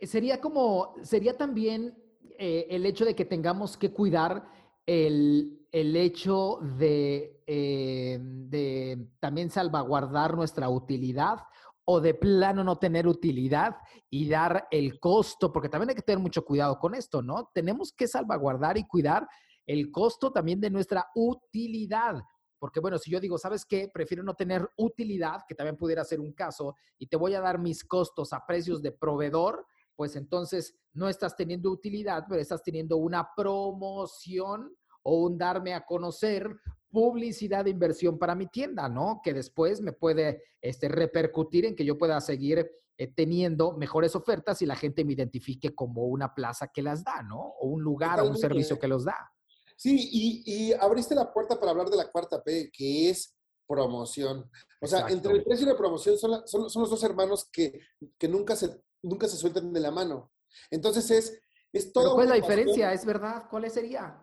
Sería 0.00 0.40
como, 0.40 0.94
sería 1.02 1.36
también 1.36 1.96
eh, 2.38 2.66
el 2.70 2.84
hecho 2.86 3.04
de 3.04 3.14
que 3.14 3.24
tengamos 3.24 3.76
que 3.76 3.92
cuidar 3.92 4.44
el, 4.86 5.66
el 5.72 5.96
hecho 5.96 6.58
de, 6.78 7.42
eh, 7.46 8.18
de 8.20 9.08
también 9.20 9.50
salvaguardar 9.50 10.36
nuestra 10.36 10.68
utilidad 10.68 11.38
o 11.86 12.00
de 12.00 12.14
plano 12.14 12.64
no 12.64 12.78
tener 12.78 13.06
utilidad 13.06 13.76
y 14.08 14.28
dar 14.28 14.66
el 14.70 14.98
costo, 14.98 15.52
porque 15.52 15.68
también 15.68 15.90
hay 15.90 15.96
que 15.96 16.02
tener 16.02 16.18
mucho 16.18 16.44
cuidado 16.44 16.78
con 16.78 16.94
esto, 16.94 17.22
¿no? 17.22 17.50
Tenemos 17.52 17.92
que 17.92 18.08
salvaguardar 18.08 18.78
y 18.78 18.86
cuidar 18.86 19.28
el 19.66 19.90
costo 19.90 20.32
también 20.32 20.60
de 20.60 20.70
nuestra 20.70 21.06
utilidad. 21.14 22.22
Porque 22.58 22.80
bueno, 22.80 22.98
si 22.98 23.10
yo 23.10 23.20
digo, 23.20 23.36
¿sabes 23.36 23.66
qué? 23.66 23.90
Prefiero 23.92 24.22
no 24.22 24.34
tener 24.34 24.66
utilidad, 24.76 25.42
que 25.46 25.54
también 25.54 25.76
pudiera 25.76 26.04
ser 26.04 26.20
un 26.20 26.32
caso, 26.32 26.76
y 26.98 27.06
te 27.06 27.16
voy 27.16 27.34
a 27.34 27.40
dar 27.40 27.58
mis 27.58 27.84
costos 27.84 28.32
a 28.32 28.46
precios 28.46 28.80
de 28.80 28.92
proveedor, 28.92 29.66
pues 29.96 30.16
entonces 30.16 30.74
no 30.92 31.08
estás 31.08 31.36
teniendo 31.36 31.70
utilidad, 31.70 32.24
pero 32.28 32.40
estás 32.40 32.62
teniendo 32.62 32.96
una 32.96 33.28
promoción 33.36 34.74
o 35.02 35.24
un 35.24 35.38
darme 35.38 35.74
a 35.74 35.84
conocer 35.84 36.56
publicidad 36.90 37.64
de 37.64 37.70
inversión 37.70 38.18
para 38.18 38.34
mi 38.34 38.46
tienda, 38.46 38.88
¿no? 38.88 39.20
Que 39.22 39.34
después 39.34 39.80
me 39.80 39.92
puede 39.92 40.42
este, 40.60 40.88
repercutir 40.88 41.66
en 41.66 41.74
que 41.74 41.84
yo 41.84 41.98
pueda 41.98 42.20
seguir 42.20 42.70
eh, 42.96 43.08
teniendo 43.08 43.72
mejores 43.72 44.14
ofertas 44.14 44.62
y 44.62 44.66
la 44.66 44.76
gente 44.76 45.04
me 45.04 45.12
identifique 45.12 45.74
como 45.74 46.04
una 46.04 46.32
plaza 46.32 46.68
que 46.68 46.82
las 46.82 47.02
da, 47.02 47.22
¿no? 47.22 47.40
O 47.60 47.66
un 47.66 47.82
lugar 47.82 48.20
o 48.20 48.28
un 48.28 48.36
servicio 48.36 48.78
que 48.78 48.86
los 48.86 49.04
da. 49.04 49.32
Sí, 49.76 50.08
y, 50.12 50.72
abriste 50.74 51.16
la 51.16 51.32
puerta 51.32 51.58
para 51.58 51.72
hablar 51.72 51.90
de 51.90 51.96
la 51.96 52.10
cuarta 52.10 52.40
P, 52.42 52.70
que 52.72 53.10
es 53.10 53.34
promoción. 53.66 54.48
O 54.80 54.86
sea, 54.86 55.08
entre 55.08 55.32
el 55.32 55.42
precio 55.42 55.66
y 55.66 55.70
la 55.70 55.76
promoción 55.76 56.16
son, 56.16 56.46
son, 56.46 56.62
los 56.62 56.90
dos 56.90 57.02
hermanos 57.02 57.48
que, 57.50 57.80
que, 58.16 58.28
nunca, 58.28 58.54
se, 58.54 58.80
nunca 59.04 59.28
se 59.28 59.36
sueltan 59.36 59.72
de 59.72 59.80
la 59.80 59.90
mano. 59.90 60.32
Entonces 60.70 61.10
es, 61.10 61.40
es 61.72 61.92
todo... 61.92 62.14
¿Cuál 62.14 62.26
es 62.26 62.30
la 62.30 62.36
diferencia? 62.36 62.92
¿Es 62.92 63.04
verdad? 63.04 63.44
¿Cuál 63.50 63.70
sería? 63.70 64.20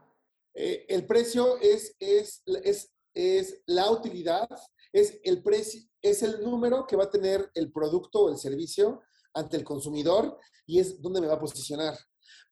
Eh, 0.54 0.86
el 0.90 1.06
precio 1.06 1.58
es, 1.58 1.96
es, 2.00 2.44
es, 2.46 2.94
es, 3.14 3.62
la 3.66 3.90
utilidad, 3.92 4.50
es 4.92 5.20
el, 5.24 5.42
precio, 5.42 5.82
es 6.02 6.24
el 6.24 6.42
número 6.44 6.86
que 6.86 6.96
va 6.96 7.06
a 7.06 7.12
tener 7.12 7.50
el 7.56 7.72
producto 7.72 8.24
o 8.24 8.30
el 8.30 8.38
servicio 8.38 9.02
ante 9.34 9.58
el 9.58 9.64
consumidor 9.64 10.38
y 10.66 10.80
es 10.80 11.02
donde 11.02 11.22
me 11.22 11.28
va 11.28 11.36
a 11.36 11.40
posicionar. 11.40 11.98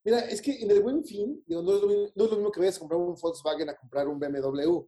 Mira, 0.03 0.19
es 0.19 0.41
que 0.41 0.61
en 0.61 0.71
el 0.71 0.81
buen 0.81 1.03
fin, 1.03 1.43
no, 1.47 1.59
es 1.59 1.81
lo 1.81 2.37
mismo, 2.37 2.51
que 2.51 2.59
vayas 2.59 2.77
a 2.77 2.79
comprar 2.79 2.99
un 2.99 3.15
Volkswagen 3.15 3.69
a 3.69 3.75
comprar 3.75 4.07
un 4.07 4.17
BMW. 4.17 4.85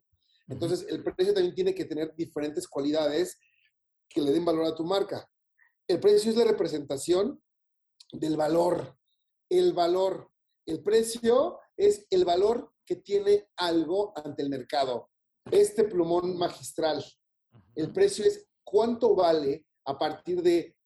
Entonces, 0.48 0.86
el 0.90 1.04
precio 1.04 1.34
también 1.34 1.54
tiene 1.54 1.76
que 1.76 1.86
tener 1.86 2.14
diferentes 2.16 2.68
cualidades 2.68 3.38
que 4.08 4.22
le 4.22 4.32
den 4.32 4.46
valor 4.46 4.66
a 4.66 4.76
tu 4.76 4.84
marca. 4.84 5.30
El 5.92 6.00
precio 6.00 6.32
es 6.32 6.38
la 6.38 6.46
representación 6.46 7.44
del 8.14 8.38
valor. 8.38 8.98
El 9.50 9.74
valor. 9.74 10.32
El 10.66 10.82
precio 10.82 11.60
es 11.76 12.08
el 12.10 12.24
valor 12.24 12.72
que 12.86 12.96
tiene 12.96 13.50
algo 13.58 14.14
ante 14.16 14.42
el 14.42 14.50
mercado. 14.50 15.10
Este 15.52 15.84
plumón 15.84 16.38
magistral, 16.38 17.04
el 17.76 17.92
precio 17.92 18.24
es 18.24 18.48
cuánto 18.64 19.16
vale 19.16 19.66
a 19.84 20.00
partir 20.00 20.42
de 20.42 20.78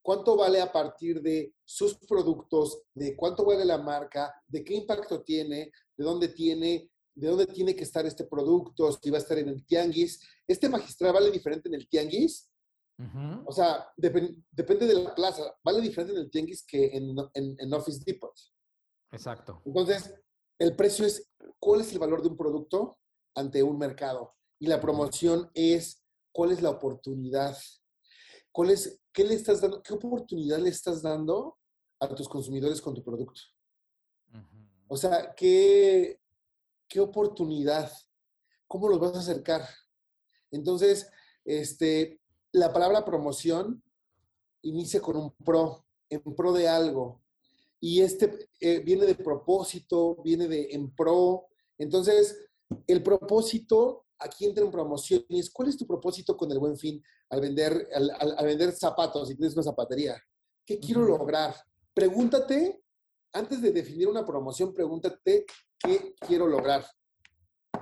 cuánto 0.00 0.34
vale 0.34 0.62
a 0.62 0.72
partir 0.72 1.20
de 1.20 1.54
sus 1.62 1.98
productos, 1.98 2.84
de 2.94 3.14
cuánto 3.16 3.44
vale 3.44 3.66
la 3.66 3.76
marca, 3.76 4.32
de 4.48 4.64
qué 4.64 4.76
impacto 4.76 5.22
tiene, 5.22 5.72
de 5.94 6.04
dónde 6.04 6.28
tiene, 6.28 6.90
de 7.14 7.28
dónde 7.28 7.46
tiene 7.46 7.76
que 7.76 7.84
estar 7.84 8.06
este 8.06 8.24
producto, 8.24 8.90
si 8.92 9.10
va 9.10 9.18
a 9.18 9.20
estar 9.20 9.36
en 9.36 9.48
el 9.50 9.66
tianguis. 9.66 10.26
Este 10.48 10.70
magistral 10.70 11.12
vale 11.12 11.30
diferente 11.30 11.68
en 11.68 11.74
el 11.74 11.86
tianguis. 11.86 12.48
O 13.44 13.52
sea, 13.52 13.88
depende 13.96 14.86
de 14.86 14.94
la 14.94 15.14
plaza. 15.14 15.56
Vale 15.64 15.80
diferente 15.80 16.12
en 16.12 16.20
el 16.20 16.30
tianguis 16.30 16.64
que 16.64 16.96
en, 16.96 17.16
en 17.34 17.74
Office 17.74 18.02
Depot. 18.04 18.32
Exacto. 19.10 19.62
Entonces, 19.64 20.14
el 20.58 20.76
precio 20.76 21.04
es 21.04 21.30
cuál 21.58 21.80
es 21.80 21.92
el 21.92 21.98
valor 21.98 22.22
de 22.22 22.28
un 22.28 22.36
producto 22.36 22.98
ante 23.34 23.62
un 23.62 23.78
mercado. 23.78 24.34
Y 24.58 24.66
la 24.66 24.80
promoción 24.80 25.50
es 25.54 26.04
cuál 26.32 26.52
es 26.52 26.62
la 26.62 26.70
oportunidad. 26.70 27.56
¿Cuál 28.52 28.70
es, 28.70 29.00
qué, 29.12 29.24
le 29.24 29.34
estás 29.34 29.60
dando, 29.60 29.82
¿Qué 29.82 29.92
oportunidad 29.94 30.58
le 30.58 30.68
estás 30.68 31.02
dando 31.02 31.58
a 32.00 32.08
tus 32.14 32.28
consumidores 32.28 32.80
con 32.80 32.94
tu 32.94 33.02
producto? 33.02 33.40
O 34.86 34.96
sea, 34.96 35.34
¿qué, 35.34 36.20
¿qué 36.88 37.00
oportunidad? 37.00 37.90
¿Cómo 38.68 38.88
los 38.88 39.00
vas 39.00 39.16
a 39.16 39.20
acercar? 39.20 39.66
Entonces, 40.50 41.10
este, 41.44 42.20
la 42.54 42.72
palabra 42.72 43.04
promoción 43.04 43.82
inicia 44.62 45.00
con 45.00 45.16
un 45.16 45.32
pro, 45.44 45.84
en 46.08 46.22
pro 46.36 46.52
de 46.52 46.68
algo 46.68 47.20
y 47.80 48.00
este 48.00 48.48
eh, 48.60 48.78
viene 48.78 49.06
de 49.06 49.16
propósito, 49.16 50.22
viene 50.22 50.46
de 50.46 50.68
en 50.70 50.94
pro. 50.94 51.48
Entonces, 51.76 52.48
el 52.86 53.02
propósito 53.02 54.06
aquí 54.20 54.44
entra 54.44 54.64
en 54.64 54.70
promoción 54.70 55.24
y 55.28 55.40
es 55.40 55.50
cuál 55.50 55.68
es 55.68 55.76
tu 55.76 55.86
propósito 55.86 56.36
con 56.36 56.50
el 56.52 56.60
buen 56.60 56.78
fin 56.78 57.02
al 57.28 57.40
vender, 57.40 57.88
al, 57.92 58.46
vender 58.46 58.72
zapatos 58.72 59.28
si 59.28 59.34
tienes 59.34 59.54
una 59.54 59.64
zapatería. 59.64 60.16
¿Qué 60.64 60.78
quiero 60.78 61.02
lograr? 61.02 61.56
Pregúntate, 61.92 62.84
antes 63.32 63.60
de 63.60 63.72
definir 63.72 64.06
una 64.06 64.24
promoción, 64.24 64.72
pregúntate 64.72 65.44
qué 65.76 66.14
quiero 66.20 66.46
lograr. 66.46 66.86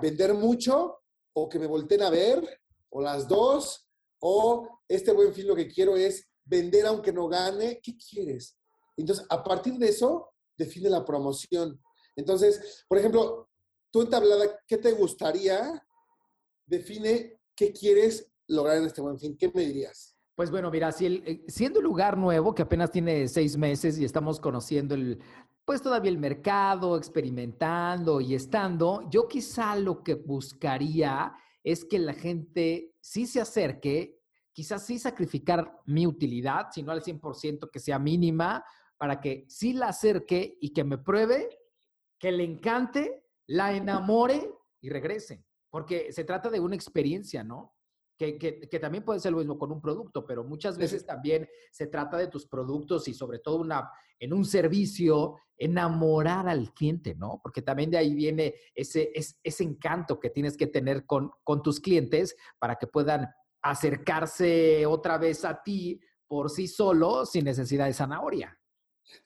¿Vender 0.00 0.32
mucho 0.32 1.02
o 1.34 1.46
que 1.46 1.58
me 1.58 1.66
volteen 1.66 2.02
a 2.02 2.10
ver? 2.10 2.60
¿O 2.88 3.02
las 3.02 3.28
dos? 3.28 3.91
¿O 4.24 4.68
este 4.88 5.12
buen 5.12 5.34
fin 5.34 5.48
lo 5.48 5.56
que 5.56 5.66
quiero 5.66 5.96
es 5.96 6.28
vender 6.44 6.86
aunque 6.86 7.12
no 7.12 7.26
gane? 7.26 7.80
¿Qué 7.82 7.96
quieres? 7.96 8.56
Entonces, 8.96 9.26
a 9.28 9.42
partir 9.42 9.74
de 9.74 9.88
eso, 9.88 10.32
define 10.56 10.88
la 10.88 11.04
promoción. 11.04 11.80
Entonces, 12.14 12.84
por 12.88 12.98
ejemplo, 12.98 13.48
tú 13.90 14.02
en 14.02 14.10
tablada, 14.10 14.60
¿qué 14.66 14.78
te 14.78 14.92
gustaría? 14.92 15.84
Define 16.66 17.40
qué 17.56 17.72
quieres 17.72 18.30
lograr 18.46 18.76
en 18.76 18.84
este 18.84 19.00
buen 19.00 19.18
fin. 19.18 19.36
¿Qué 19.36 19.50
me 19.52 19.62
dirías? 19.62 20.14
Pues 20.36 20.50
bueno, 20.52 20.70
mira, 20.70 20.92
si 20.92 21.06
el, 21.06 21.22
eh, 21.26 21.44
siendo 21.48 21.80
un 21.80 21.84
lugar 21.84 22.16
nuevo 22.16 22.54
que 22.54 22.62
apenas 22.62 22.92
tiene 22.92 23.26
seis 23.26 23.56
meses 23.56 23.98
y 23.98 24.04
estamos 24.04 24.38
conociendo 24.38 24.94
el, 24.94 25.18
pues 25.64 25.82
todavía 25.82 26.10
el 26.10 26.18
mercado, 26.18 26.96
experimentando 26.96 28.20
y 28.20 28.36
estando, 28.36 29.08
yo 29.10 29.26
quizá 29.26 29.74
lo 29.74 30.04
que 30.04 30.14
buscaría 30.14 31.34
es 31.64 31.84
que 31.84 31.98
la 31.98 32.14
gente 32.14 32.91
sí 33.02 33.26
se 33.26 33.40
acerque, 33.40 34.20
quizás 34.52 34.86
sí 34.86 34.98
sacrificar 34.98 35.80
mi 35.86 36.06
utilidad, 36.06 36.68
si 36.70 36.82
no 36.82 36.92
al 36.92 37.02
100% 37.02 37.68
que 37.70 37.80
sea 37.80 37.98
mínima, 37.98 38.64
para 38.96 39.20
que 39.20 39.44
sí 39.48 39.72
la 39.72 39.88
acerque 39.88 40.56
y 40.60 40.72
que 40.72 40.84
me 40.84 40.96
pruebe, 40.96 41.48
que 42.18 42.30
le 42.30 42.44
encante, 42.44 43.26
la 43.48 43.74
enamore 43.74 44.48
y 44.80 44.88
regrese. 44.88 45.44
Porque 45.68 46.12
se 46.12 46.24
trata 46.24 46.48
de 46.48 46.60
una 46.60 46.76
experiencia, 46.76 47.42
¿no? 47.42 47.74
Que, 48.38 48.78
también 48.80 49.04
puede 49.04 49.20
ser 49.20 49.32
lo 49.32 49.38
mismo 49.38 49.58
con 49.58 49.72
un 49.72 49.80
producto, 49.80 50.24
pero 50.26 50.44
muchas 50.44 50.78
veces 50.78 51.04
también 51.04 51.48
se 51.70 51.86
trata 51.86 52.16
de 52.16 52.28
tus 52.28 52.46
productos 52.46 53.08
y 53.08 53.14
sobre 53.14 53.38
todo 53.38 53.56
una, 53.56 53.90
en 54.18 54.32
un 54.32 54.44
servicio, 54.44 55.36
enamorar 55.56 56.48
al 56.48 56.72
cliente, 56.72 57.14
¿no? 57.14 57.40
Porque 57.42 57.62
también 57.62 57.90
de 57.90 57.98
ahí 57.98 58.14
viene 58.14 58.54
ese, 58.74 59.12
ese, 59.14 59.64
encanto 59.64 60.18
que 60.18 60.30
tienes 60.30 60.56
que 60.56 60.66
tener 60.66 61.06
con, 61.06 61.30
con 61.44 61.62
tus 61.62 61.80
clientes 61.80 62.36
para 62.58 62.76
que 62.76 62.86
puedan 62.86 63.28
acercarse 63.62 64.86
otra 64.86 65.18
vez 65.18 65.44
a 65.44 65.62
ti 65.62 66.00
por 66.26 66.50
sí 66.50 66.66
solo 66.66 67.26
sin 67.26 67.44
necesidad 67.44 67.86
de 67.86 67.94
zanahoria. 67.94 68.58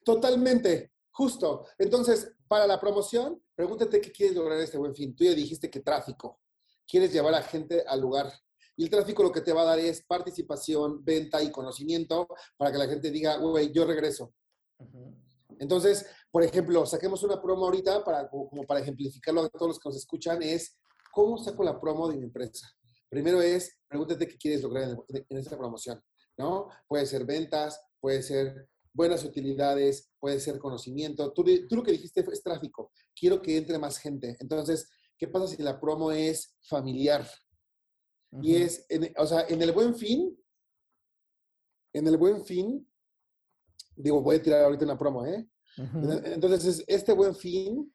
Totalmente, 0.05 0.93
justo. 1.11 1.67
Entonces, 1.79 2.35
para 2.49 2.67
la 2.67 2.81
promoción, 2.81 3.43
pregúntate 3.55 4.01
qué 4.01 4.13
quieres 4.13 4.37
lograr 4.37 4.59
este 4.59 4.79
buen 4.79 4.95
fin. 4.95 5.15
Tú 5.15 5.25
ya 5.25 5.33
dijiste 5.33 5.71
que 5.71 5.81
tráfico. 5.81 6.41
Quieres 6.87 7.13
llevar 7.13 7.35
a 7.35 7.43
gente 7.43 7.83
al 7.87 8.01
lugar 8.01 8.33
y 8.77 8.85
el 8.85 8.91
tráfico 8.91 9.23
lo 9.23 9.33
que 9.33 9.41
te 9.41 9.53
va 9.53 9.63
a 9.63 9.67
dar 9.67 9.79
es 9.79 10.05
participación, 10.05 11.03
venta 11.05 11.43
y 11.43 11.51
conocimiento 11.51 12.29
para 12.57 12.71
que 12.71 12.79
la 12.79 12.87
gente 12.87 13.11
diga, 13.11 13.37
güey, 13.39 13.73
yo 13.73 13.87
regreso. 13.87 14.35
Entonces, 15.59 16.07
por 16.31 16.43
ejemplo, 16.43 16.85
saquemos 16.85 17.23
una 17.23 17.41
promo 17.41 17.65
ahorita 17.65 18.05
para, 18.05 18.29
como 18.29 18.65
para 18.65 18.81
ejemplificarlo 18.81 19.43
a 19.43 19.49
todos 19.49 19.69
los 19.69 19.79
que 19.79 19.89
nos 19.89 19.97
escuchan, 19.97 20.43
es 20.43 20.79
cómo 21.11 21.39
saco 21.39 21.65
la 21.65 21.81
promo 21.81 22.09
de 22.09 22.19
mi 22.19 22.25
empresa. 22.25 22.71
Primero 23.09 23.41
es, 23.41 23.79
pregúntate 23.89 24.29
qué 24.29 24.37
quieres 24.37 24.63
lograr 24.63 24.95
en, 25.09 25.39
esta 25.39 25.57
promoción, 25.57 26.03
¿no? 26.37 26.69
Puede 26.87 27.07
ser 27.07 27.25
ventas, 27.25 27.81
puede 27.99 28.23
ser 28.23 28.69
buenas 28.93 29.25
utilidades, 29.25 30.11
puede 30.19 30.39
ser 30.41 30.59
conocimiento. 30.59 31.33
Tú, 31.33 31.45
tú 31.67 31.77
lo 31.77 31.83
que 31.83 31.93
dijiste 31.93 32.25
es 32.31 32.43
tráfico. 32.43 32.93
Quiero 33.19 33.41
que 33.41 33.57
entre 33.57 33.79
más 33.79 33.97
gente. 33.97 34.37
Entonces, 34.41 34.91
¿qué 35.17 35.29
pasa 35.29 35.47
si 35.47 35.63
la 35.63 35.81
promo 35.81 36.13
es 36.13 36.57
familiar? 36.63 37.27
Y 38.43 38.57
es, 38.57 38.87
o 39.17 39.27
sea, 39.27 39.47
en 39.49 39.63
el 39.63 39.73
buen 39.73 39.95
fin, 39.95 40.37
en 41.93 42.07
el 42.07 42.17
buen 42.17 42.45
fin, 42.45 42.87
digo, 43.95 44.21
voy 44.21 44.37
a 44.37 44.43
tirar 44.43 44.65
ahorita 44.65 44.85
una 44.85 44.99
promo, 44.99 45.25
¿eh? 45.25 45.49
Entonces, 45.77 46.85
este 46.87 47.13
buen 47.13 47.35
fin, 47.35 47.95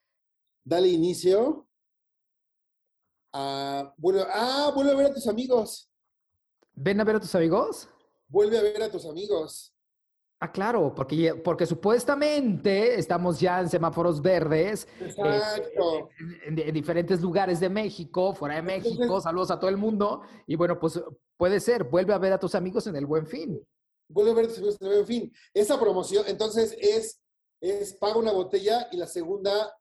dale 0.64 0.88
inicio 0.88 1.68
a, 3.34 3.94
bueno, 3.98 4.24
ah, 4.30 4.72
vuelve 4.74 4.92
a 4.92 4.96
ver 4.96 5.06
a 5.08 5.14
tus 5.14 5.28
amigos. 5.28 5.90
¿Ven 6.74 7.00
a 7.00 7.04
ver 7.04 7.18
a 7.18 7.20
tus 7.20 7.36
amigos? 7.36 7.90
Vuelve 8.28 8.58
a 8.58 8.62
ver 8.62 8.82
a 8.82 8.92
tus 8.92 9.06
amigos. 9.06 9.76
Ah, 10.44 10.52
claro, 10.52 10.92
porque, 10.96 11.36
porque 11.36 11.68
supuestamente 11.68 12.98
estamos 13.00 13.40
ya 13.40 13.60
en 13.60 13.70
semáforos 13.70 14.20
verdes. 14.24 14.88
Exacto. 15.00 16.10
en, 16.48 16.74
diferentes 16.74 17.22
lugares 17.22 17.60
de 17.60 17.70
México, 17.70 18.34
fuera 18.34 18.56
de 18.56 18.64
México. 18.64 19.22
saludos 19.22 19.52
a 19.52 19.60
todo 19.60 19.70
el 19.70 19.78
mundo. 19.78 20.24
Y 20.48 20.56
bueno, 20.56 20.80
pues 20.80 21.00
puede 21.38 21.60
ser, 21.60 21.84
vuelve 21.84 22.16
a 22.16 22.18
ver 22.18 22.34
a 22.34 22.40
tus 22.40 22.56
amigos 22.56 22.88
en 22.88 22.96
el 22.96 23.06
buen 23.06 23.28
fin. 23.28 23.64
Vuelve 24.10 24.32
a 24.32 24.34
ver 24.34 24.46
a 24.46 24.48
tus 24.48 24.58
amigos 24.58 24.78
en 24.82 24.88
el 24.88 24.94
buen 24.94 25.06
fin. 25.06 25.34
Esa 25.54 25.80
promoción, 25.80 26.26
entonces, 26.28 26.76
es, 26.80 27.22
es 27.62 27.94
paga 27.94 28.16
una 28.18 28.32
botella 28.32 28.88
y 28.92 28.98
la 28.98 29.06
segunda 29.06 29.72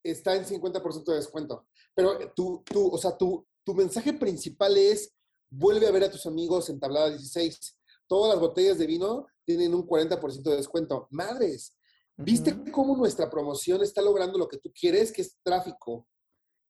está 0.00 0.36
en 0.36 0.44
50% 0.44 1.06
de 1.06 1.16
descuento. 1.16 1.66
Pero 1.92 2.32
tú, 2.36 2.62
tú, 2.64 2.88
o 2.88 2.98
sea, 2.98 3.16
tu, 3.16 3.44
tu 3.64 3.74
mensaje 3.74 4.12
principal 4.12 4.76
es 4.76 5.12
vuelve 5.50 5.88
a 5.88 5.90
ver 5.90 6.04
a 6.04 6.10
tus 6.10 6.24
amigos 6.26 6.70
en 6.70 6.78
tablada 6.78 7.10
16 7.10 7.80
todas 8.06 8.34
las 8.34 8.40
botellas 8.40 8.78
de 8.78 8.86
vino 8.86 9.26
tienen 9.44 9.74
un 9.74 9.86
40% 9.86 10.42
de 10.42 10.56
descuento. 10.56 11.08
Madres, 11.10 11.76
¿viste 12.16 12.70
cómo 12.70 12.96
nuestra 12.96 13.30
promoción 13.30 13.82
está 13.82 14.02
logrando 14.02 14.38
lo 14.38 14.48
que 14.48 14.58
tú 14.58 14.72
quieres, 14.72 15.12
que 15.12 15.22
es 15.22 15.38
tráfico? 15.42 16.06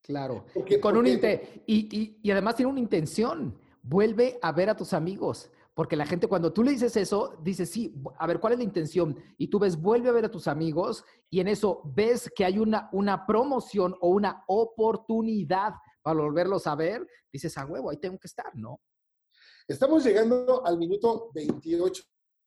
Claro. 0.02 0.44
Porque, 0.52 0.80
con 0.80 0.96
un 0.96 1.06
y, 1.06 2.18
y, 2.22 2.30
además 2.30 2.56
tiene 2.56 2.70
una 2.70 2.80
intención. 2.80 3.58
Vuelve 3.82 4.38
a 4.42 4.52
ver 4.52 4.68
a 4.68 4.76
tus 4.76 4.92
amigos. 4.92 5.50
Porque 5.72 5.96
la 5.96 6.06
gente, 6.06 6.28
cuando 6.28 6.52
tú 6.52 6.62
le 6.62 6.70
dices 6.70 6.96
eso, 6.96 7.36
dice, 7.42 7.66
sí, 7.66 7.94
a 8.18 8.26
ver, 8.26 8.38
¿cuál 8.38 8.52
es 8.52 8.58
la 8.58 8.64
intención? 8.64 9.18
Y 9.38 9.48
tú 9.48 9.58
ves, 9.58 9.80
vuelve 9.80 10.08
a 10.08 10.12
ver 10.12 10.26
a 10.26 10.30
tus 10.30 10.46
amigos 10.46 11.04
y 11.28 11.40
en 11.40 11.48
eso 11.48 11.82
ves 11.84 12.30
que 12.34 12.44
hay 12.44 12.58
una, 12.58 12.88
una 12.92 13.26
promoción 13.26 13.96
o 14.00 14.10
una 14.10 14.44
oportunidad 14.46 15.72
para 16.00 16.20
volverlos 16.20 16.68
a 16.68 16.76
ver. 16.76 17.04
Dices, 17.32 17.58
a 17.58 17.66
huevo, 17.66 17.90
ahí 17.90 17.96
tengo 17.96 18.18
que 18.18 18.28
estar, 18.28 18.54
¿no? 18.54 18.80
Estamos 19.66 20.04
llegando 20.04 20.64
al 20.64 20.78
minuto 20.78 21.30
28 21.34 22.04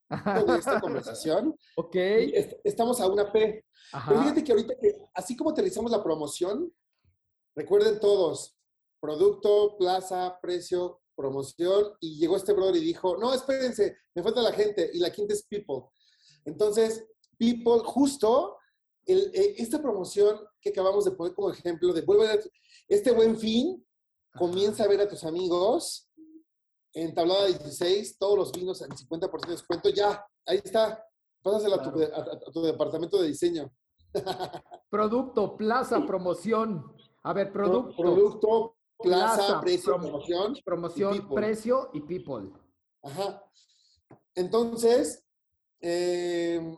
de 0.10 0.58
esta 0.58 0.80
conversación. 0.80 1.56
ok. 1.76 1.96
Estamos 2.63 3.00
a 3.02 3.08
una 3.08 3.32
P. 3.32 3.65
Pero 4.08 4.22
fíjate 4.22 4.43
que 4.43 4.52
ahorita, 4.52 4.76
que, 4.80 4.96
así 5.13 5.36
como 5.36 5.52
utilizamos 5.52 5.91
la 5.91 6.04
promoción, 6.04 6.72
recuerden 7.56 8.00
todos, 8.00 8.58
producto, 9.00 9.78
plaza, 9.78 10.38
precio, 10.41 11.02
promoción, 11.15 11.93
y 12.00 12.17
llegó 12.20 12.36
este 12.36 12.54
brother 12.54 12.76
y 12.76 12.86
dijo, 12.86 13.17
no, 13.17 13.34
espérense, 13.34 13.98
me 14.13 14.24
falta 14.24 14.41
la 14.41 14.52
gente, 14.52 14.89
y 14.93 15.00
la 15.00 15.12
quinta 15.12 15.34
es 15.34 15.43
people. 15.43 15.86
Entonces, 16.46 17.06
people, 17.38 17.80
justo, 17.84 18.58
eh, 19.06 19.56
esta 19.58 19.82
promoción 19.82 20.39
que 20.62 20.70
acabamos 20.70 21.06
de 21.06 21.12
poner 21.12 21.34
como 21.34 21.52
ejemplo 21.52 21.93
de 21.93 22.02
vuelve 22.02 22.28
a 22.30 22.39
este 22.88 23.12
buen 23.12 23.38
fin, 23.38 23.86
comienza 24.36 24.84
a 24.84 24.88
ver 24.88 25.02
a 25.02 25.08
tus 25.08 25.24
amigos, 25.24 26.07
en 27.04 27.14
tablada 27.14 27.46
16, 27.46 28.18
todos 28.18 28.38
los 28.38 28.52
vinos 28.52 28.82
en 28.82 28.90
50% 28.90 29.46
de 29.46 29.52
descuento. 29.52 29.90
Ya, 29.90 30.26
ahí 30.46 30.60
está. 30.64 31.04
Pásasela 31.44 31.76
a, 31.76 32.52
tu, 32.52 32.62
departamento 32.62 33.22
de 33.22 33.28
diseño. 33.28 33.72
Producto, 34.90 35.56
plaza, 35.56 36.04
promoción. 36.06 36.84
A 37.24 37.34
ver, 37.34 37.52
producto. 37.52 37.96
producto, 37.96 38.76
plaza, 38.98 39.62
precio, 39.62 39.98
promoción. 39.98 40.58
Promoción, 40.66 41.30
precio 41.30 41.90
y 41.94 42.02
people. 42.02 42.52
Ajá. 43.04 43.44
Entonces, 44.34 45.24
em, 45.80 46.78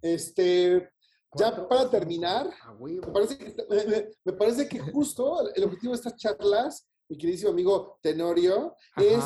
este, 0.00 0.90
ya 1.34 1.68
para 1.68 1.88
terminar, 1.90 2.50
me 2.80 3.00
parece, 3.02 3.38
que, 3.38 4.10
me 4.24 4.32
parece 4.32 4.68
que 4.68 4.80
justo 4.80 5.48
el 5.54 5.64
objetivo 5.64 5.92
de 5.92 5.96
estas 5.96 6.16
charlas 6.16 6.88
mi 7.12 7.18
queridísimo 7.18 7.50
amigo 7.50 7.98
Tenorio, 8.00 8.74
es 8.96 9.22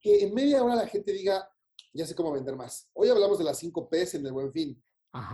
que 0.00 0.24
en 0.24 0.34
media 0.34 0.64
hora 0.64 0.74
la 0.74 0.86
gente 0.88 1.12
diga, 1.12 1.48
ya 1.92 2.04
sé 2.04 2.12
cómo 2.12 2.32
vender 2.32 2.56
más. 2.56 2.90
Hoy 2.92 3.08
hablamos 3.08 3.38
de 3.38 3.44
las 3.44 3.56
5 3.58 3.88
P's 3.88 4.14
en 4.14 4.26
el 4.26 4.32
buen 4.32 4.52
fin. 4.52 4.82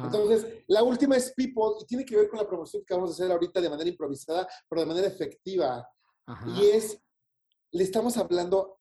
Entonces, 0.02 0.62
la 0.66 0.82
última 0.82 1.16
es 1.16 1.32
People 1.34 1.76
y 1.80 1.86
tiene 1.86 2.04
que 2.04 2.16
ver 2.16 2.28
con 2.28 2.38
la 2.38 2.46
promoción 2.46 2.84
que 2.86 2.92
vamos 2.92 3.10
a 3.10 3.12
hacer 3.14 3.32
ahorita 3.32 3.62
de 3.62 3.70
manera 3.70 3.88
improvisada, 3.88 4.46
pero 4.68 4.82
de 4.82 4.86
manera 4.86 5.06
efectiva. 5.06 5.88
Y 6.54 6.66
es, 6.66 7.00
le 7.72 7.82
estamos 7.82 8.18
hablando, 8.18 8.78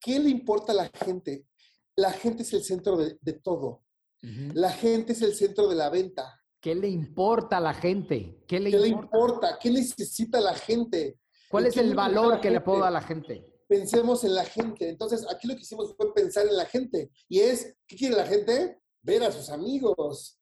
¿qué 0.00 0.18
le 0.18 0.30
importa 0.30 0.72
a 0.72 0.76
la 0.76 0.88
gente? 0.88 1.46
La 1.94 2.10
gente 2.10 2.42
es 2.42 2.52
el 2.54 2.64
centro 2.64 2.96
de, 2.96 3.32
todo. 3.34 3.84
La 4.20 4.72
gente 4.72 5.12
es 5.12 5.22
el 5.22 5.34
centro 5.34 5.68
de 5.68 5.76
la 5.76 5.90
venta. 5.90 6.42
¿Qué 6.60 6.74
le 6.74 6.88
importa 6.88 7.58
a 7.58 7.60
la 7.60 7.74
gente? 7.74 8.42
¿Qué 8.48 8.58
le, 8.58 8.70
le 8.70 8.88
importa? 8.88 9.60
¿Qué 9.60 9.70
necesita 9.70 10.40
la 10.40 10.54
gente? 10.54 11.20
¿Cuál 11.48 11.66
es 11.66 11.76
el 11.76 11.94
valor 11.94 12.40
que 12.40 12.50
le 12.50 12.60
puedo 12.60 12.80
dar 12.80 12.88
a 12.88 12.92
la 12.92 13.00
gente? 13.00 13.44
Pensemos 13.66 14.24
en 14.24 14.34
la 14.34 14.44
gente. 14.44 14.88
Entonces, 14.88 15.26
aquí 15.30 15.48
lo 15.48 15.54
que 15.54 15.62
hicimos 15.62 15.94
fue 15.96 16.12
pensar 16.14 16.46
en 16.46 16.56
la 16.56 16.66
gente. 16.66 17.10
Y 17.28 17.40
es, 17.40 17.76
¿qué 17.86 17.96
quiere 17.96 18.16
la 18.16 18.26
gente? 18.26 18.80
Ver 19.02 19.22
a 19.22 19.32
sus 19.32 19.48
amigos. 19.50 20.38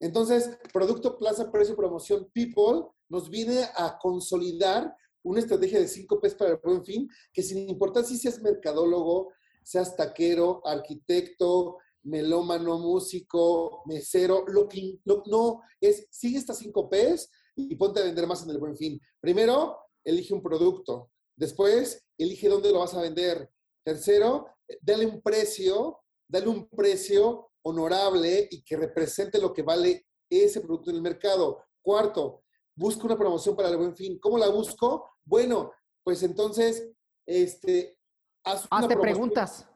Entonces, 0.00 0.58
producto, 0.72 1.18
plaza, 1.18 1.50
precio, 1.50 1.76
promoción, 1.76 2.30
people, 2.32 2.88
nos 3.08 3.30
viene 3.30 3.64
a 3.74 3.98
consolidar 3.98 4.94
una 5.22 5.40
estrategia 5.40 5.80
de 5.80 5.88
5 5.88 6.20
P's 6.20 6.34
para 6.34 6.52
el 6.52 6.60
buen 6.62 6.84
fin, 6.84 7.08
que 7.32 7.42
sin 7.42 7.68
importar 7.68 8.04
si 8.04 8.16
seas 8.16 8.40
mercadólogo, 8.40 9.32
seas 9.64 9.96
taquero, 9.96 10.60
arquitecto, 10.64 11.78
melómano, 12.04 12.78
músico, 12.78 13.82
mesero, 13.86 14.44
lo 14.46 14.68
que 14.68 15.00
no 15.04 15.62
es, 15.80 16.06
sigue 16.10 16.38
estas 16.38 16.58
5 16.58 16.88
P's 16.88 17.30
y 17.56 17.74
ponte 17.74 18.00
a 18.00 18.04
vender 18.04 18.26
más 18.26 18.44
en 18.44 18.50
el 18.50 18.58
buen 18.58 18.76
fin. 18.76 19.00
Primero, 19.20 19.85
elige 20.06 20.32
un 20.32 20.42
producto. 20.42 21.10
Después, 21.36 22.06
elige 22.16 22.48
dónde 22.48 22.72
lo 22.72 22.78
vas 22.78 22.94
a 22.94 23.02
vender. 23.02 23.50
Tercero, 23.84 24.46
dale 24.80 25.04
un 25.06 25.20
precio, 25.20 26.00
dale 26.28 26.48
un 26.48 26.68
precio 26.68 27.50
honorable 27.62 28.48
y 28.50 28.62
que 28.62 28.76
represente 28.76 29.40
lo 29.40 29.52
que 29.52 29.62
vale 29.62 30.06
ese 30.30 30.60
producto 30.60 30.90
en 30.90 30.96
el 30.96 31.02
mercado. 31.02 31.62
Cuarto, 31.82 32.44
busca 32.74 33.04
una 33.04 33.18
promoción 33.18 33.56
para 33.56 33.68
el 33.68 33.76
buen 33.76 33.94
fin. 33.94 34.18
¿Cómo 34.18 34.38
la 34.38 34.48
busco? 34.48 35.10
Bueno, 35.24 35.72
pues 36.04 36.22
entonces, 36.22 36.88
este, 37.26 37.98
haz 38.44 38.66
Hazte 38.70 38.96
preguntas. 38.96 39.66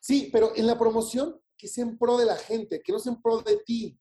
Sí, 0.00 0.30
pero 0.32 0.52
en 0.56 0.66
la 0.66 0.78
promoción 0.78 1.40
que 1.56 1.68
sea 1.68 1.84
en 1.84 1.98
pro 1.98 2.16
de 2.16 2.26
la 2.26 2.36
gente, 2.36 2.80
que 2.82 2.92
no 2.92 2.98
sea 2.98 3.12
en 3.12 3.20
pro 3.20 3.38
de 3.42 3.58
ti. 3.58 3.98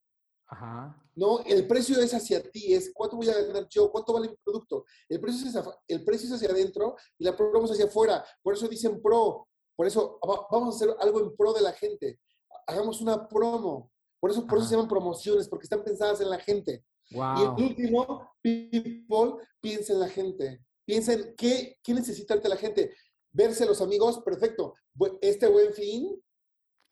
Ajá. 0.47 1.01
No, 1.15 1.39
el 1.45 1.65
precio 1.67 1.99
es 1.99 2.13
hacia 2.13 2.43
ti, 2.51 2.73
es 2.73 2.91
cuánto 2.93 3.17
voy 3.17 3.29
a 3.29 3.41
ganar 3.41 3.67
yo, 3.69 3.91
cuánto 3.91 4.13
vale 4.13 4.29
mi 4.29 4.35
producto. 4.43 4.85
El 5.07 5.19
precio 5.19 5.47
es 5.47 5.55
hacia, 5.55 5.71
el 5.87 6.03
precio 6.03 6.27
es 6.27 6.33
hacia 6.33 6.49
adentro 6.49 6.95
y 7.17 7.23
la 7.23 7.35
promo 7.35 7.65
es 7.65 7.71
hacia 7.71 7.85
afuera. 7.85 8.23
Por 8.43 8.53
eso 8.53 8.67
dicen 8.67 9.01
pro. 9.01 9.47
Por 9.75 9.87
eso 9.87 10.19
vamos 10.51 10.73
a 10.73 10.77
hacer 10.77 10.95
algo 10.99 11.19
en 11.21 11.35
pro 11.35 11.53
de 11.53 11.61
la 11.61 11.73
gente. 11.73 12.19
Hagamos 12.67 13.01
una 13.01 13.27
promo. 13.27 13.91
Por 14.19 14.31
eso, 14.31 14.45
por 14.47 14.57
eso 14.57 14.67
se 14.67 14.75
llaman 14.75 14.89
promociones, 14.89 15.47
porque 15.47 15.65
están 15.65 15.83
pensadas 15.83 16.19
en 16.21 16.29
la 16.29 16.39
gente. 16.39 16.83
Y 17.09 17.17
el 17.19 17.49
último, 17.63 18.31
people, 18.41 19.45
piensa 19.61 19.93
en 19.93 19.99
la 19.99 20.09
gente. 20.09 20.61
Piensa 20.85 21.13
en 21.13 21.35
qué, 21.35 21.77
qué 21.83 21.93
necesita 21.93 22.35
la 22.35 22.55
gente. 22.55 22.95
Verse 23.31 23.65
los 23.65 23.81
amigos, 23.81 24.19
perfecto. 24.21 24.75
Este 25.21 25.47
buen 25.47 25.73
fin 25.73 26.21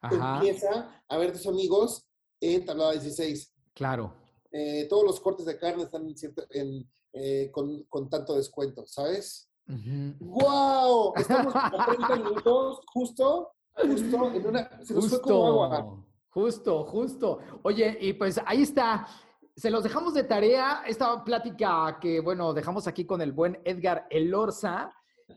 empieza 0.02 1.04
a 1.08 1.18
ver 1.18 1.32
tus 1.32 1.48
amigos 1.48 2.06
en 2.44 2.66
tablada 2.66 2.92
16. 2.92 3.54
Claro. 3.74 4.14
Eh, 4.52 4.86
todos 4.90 5.04
los 5.04 5.20
cortes 5.20 5.46
de 5.46 5.58
carne 5.58 5.84
están 5.84 6.06
en, 6.52 6.90
eh, 7.14 7.50
con, 7.52 7.84
con, 7.84 8.10
tanto 8.10 8.36
descuento, 8.36 8.86
¿sabes? 8.86 9.50
¡Wow! 9.66 11.14
Estamos 11.18 11.54
a 11.56 11.86
30 11.86 12.16
minutos, 12.18 12.82
justo, 12.94 13.54
justo, 13.74 14.32
en 14.34 14.48
una. 14.48 14.70
Se 14.84 14.94
nos 14.94 15.06
justo, 15.06 15.10
fue 15.10 15.22
como 15.22 15.64
agua. 15.64 16.06
Justo, 16.30 16.84
justo. 16.86 17.40
Oye, 17.64 17.98
y 18.02 18.14
pues 18.14 18.40
ahí 18.46 18.64
está. 18.64 19.08
Se 19.56 19.70
los 19.70 19.84
dejamos 19.84 20.14
de 20.14 20.24
tarea 20.24 20.84
esta 20.88 21.24
plática 21.24 22.00
que, 22.02 22.20
bueno, 22.20 22.54
dejamos 22.54 22.88
aquí 22.88 23.06
con 23.06 23.22
el 23.22 23.32
buen 23.32 23.60
Edgar 23.64 24.08
Elorza. 24.10 24.92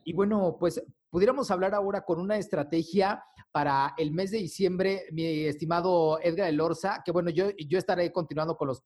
Y 0.05 0.15
bueno, 0.15 0.57
pues 0.59 0.83
pudiéramos 1.11 1.51
hablar 1.51 1.75
ahora 1.75 2.05
con 2.05 2.19
una 2.19 2.37
estrategia 2.37 3.23
para 3.57 3.95
el 3.97 4.13
mes 4.13 4.33
de 4.33 4.37
diciembre, 4.37 5.07
mi 5.13 5.47
estimado 5.47 6.21
Edgar 6.21 6.51
Elorza, 6.51 7.01
que 7.03 7.11
bueno, 7.11 7.31
yo, 7.31 7.49
yo 7.57 7.79
estaré 7.79 8.13
continuando 8.13 8.55
con 8.55 8.69
los 8.69 8.83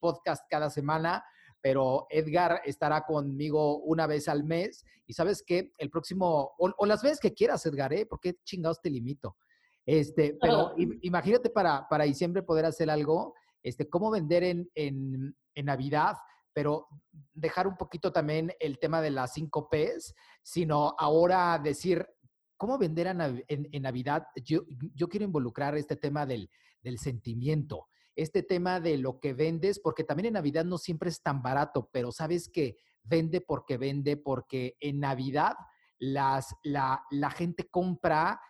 podcasts 0.00 0.46
cada 0.48 0.70
semana, 0.70 1.22
pero 1.60 2.06
Edgar 2.08 2.62
estará 2.64 3.04
conmigo 3.04 3.76
una 3.80 4.06
vez 4.06 4.26
al 4.28 4.42
mes. 4.42 4.86
Y 5.04 5.12
sabes 5.12 5.42
que 5.46 5.74
el 5.76 5.90
próximo, 5.90 6.54
o, 6.56 6.86
las 6.86 7.02
veces 7.02 7.20
que 7.20 7.34
quieras, 7.34 7.66
Edgar, 7.66 7.92
¿eh? 7.92 8.06
porque 8.06 8.38
chingados 8.42 8.80
te 8.80 8.88
limito. 8.88 9.36
Este, 9.84 10.38
pero 10.40 10.72
imagínate 11.02 11.50
para, 11.50 11.86
para 11.86 12.04
diciembre 12.04 12.42
poder 12.42 12.64
hacer 12.64 12.88
algo, 12.88 13.34
este, 13.62 13.86
cómo 13.90 14.10
vender 14.10 14.44
en, 14.44 14.70
en, 14.74 15.36
en 15.54 15.66
Navidad 15.66 16.16
pero 16.56 16.88
dejar 17.34 17.66
un 17.66 17.76
poquito 17.76 18.10
también 18.10 18.50
el 18.58 18.78
tema 18.78 19.02
de 19.02 19.10
las 19.10 19.34
5 19.34 19.68
Ps, 19.68 20.14
sino 20.42 20.94
ahora 20.98 21.60
decir, 21.62 22.08
¿cómo 22.56 22.78
vender 22.78 23.06
en, 23.48 23.82
Navidad? 23.82 24.26
Yo, 24.44 24.64
quiero 25.08 25.24
involucrar 25.24 25.76
este 25.76 25.96
tema 25.96 26.26
del, 26.26 26.50
sentimiento, 26.98 27.88
este 28.14 28.42
tema 28.42 28.80
de 28.80 28.98
lo 28.98 29.18
que 29.18 29.34
vendes, 29.34 29.80
porque 29.80 30.04
también 30.04 30.26
en 30.26 30.32
Navidad 30.34 30.64
no 30.64 30.78
siempre 30.78 31.10
es 31.10 31.22
tan 31.22 31.42
barato, 31.42 31.88
pero 31.92 32.12
sabes 32.12 32.48
que 32.48 32.76
vende 33.02 33.40
porque 33.40 33.76
vende, 33.76 34.16
porque 34.16 34.76
en 34.80 35.00
Navidad 35.00 35.54
la 35.98 37.30
gente 37.34 37.68
compra 37.68 38.40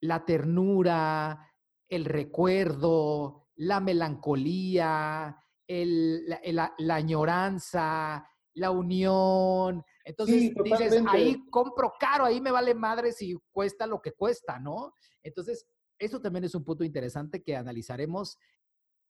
la 0.00 0.24
ternura, 0.24 1.52
el 1.88 2.04
recuerdo, 2.04 3.48
la 3.56 3.80
melancolía, 3.80 5.36
la, 5.68 6.74
añoranza, 6.90 8.28
la 8.54 8.70
unión. 8.70 9.84
Entonces 10.08 10.54
dices, 10.64 11.02
ahí 11.06 11.44
compro 11.50 11.92
caro, 12.00 12.24
ahí 12.24 12.40
me 12.40 12.50
vale 12.50 12.72
madre 12.74 13.12
si 13.12 13.36
cuesta 13.52 13.86
lo 13.86 14.00
que 14.00 14.12
cuesta, 14.12 14.58
¿no? 14.58 14.94
Entonces, 15.22 15.66
eso 15.98 16.18
también 16.18 16.44
es 16.44 16.54
un 16.54 16.64
punto 16.64 16.82
interesante 16.82 17.42
que 17.42 17.54
analizaremos 17.54 18.38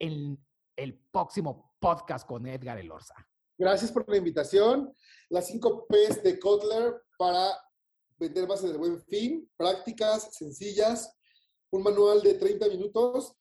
en 0.00 0.44
el 0.76 0.98
próximo 1.12 1.72
podcast 1.78 2.26
con 2.26 2.48
Edgar 2.48 2.78
Elorza. 2.78 3.14
Gracias 3.56 3.92
por 3.92 4.08
la 4.08 4.16
invitación. 4.16 4.92
Las 5.28 5.46
cinco 5.46 5.86
P's 5.86 6.20
de 6.24 6.36
Kotler 6.40 7.00
para 7.16 7.56
vender 8.18 8.48
bases 8.48 8.72
de 8.72 8.78
buen 8.78 9.00
fin, 9.00 9.48
prácticas 9.56 10.34
sencillas, 10.34 11.16
un 11.70 11.84
manual 11.84 12.22
de 12.22 12.34
30 12.34 12.68
minutos 12.70 13.36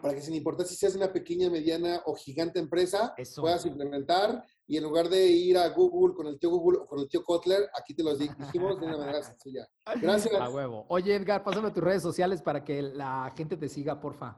para 0.00 0.14
que 0.14 0.20
sin 0.20 0.36
importar 0.36 0.64
si 0.64 0.76
seas 0.76 0.94
una 0.94 1.12
pequeña, 1.12 1.50
mediana 1.50 2.02
o 2.06 2.14
gigante 2.14 2.60
empresa, 2.60 3.16
puedas 3.34 3.66
implementar 3.66 4.44
y 4.68 4.76
en 4.76 4.84
lugar 4.84 5.08
de 5.08 5.26
ir 5.26 5.56
a 5.56 5.70
Google 5.70 6.14
con 6.14 6.26
el 6.26 6.38
tío 6.38 6.50
Google 6.50 6.80
o 6.80 6.86
con 6.86 7.00
el 7.00 7.08
tío 7.08 7.24
Kotler, 7.24 7.70
aquí 7.74 7.94
te 7.94 8.02
los 8.02 8.18
dijimos 8.18 8.78
de 8.78 8.86
una 8.86 8.98
manera 8.98 9.22
sencilla. 9.22 9.66
Gracias. 10.02 10.34
A 10.34 10.50
huevo. 10.50 10.84
Oye, 10.90 11.14
Edgar, 11.14 11.42
pásame 11.42 11.70
tus 11.70 11.82
redes 11.82 12.02
sociales 12.02 12.42
para 12.42 12.62
que 12.62 12.82
la 12.82 13.32
gente 13.34 13.56
te 13.56 13.66
siga, 13.66 13.98
porfa. 13.98 14.36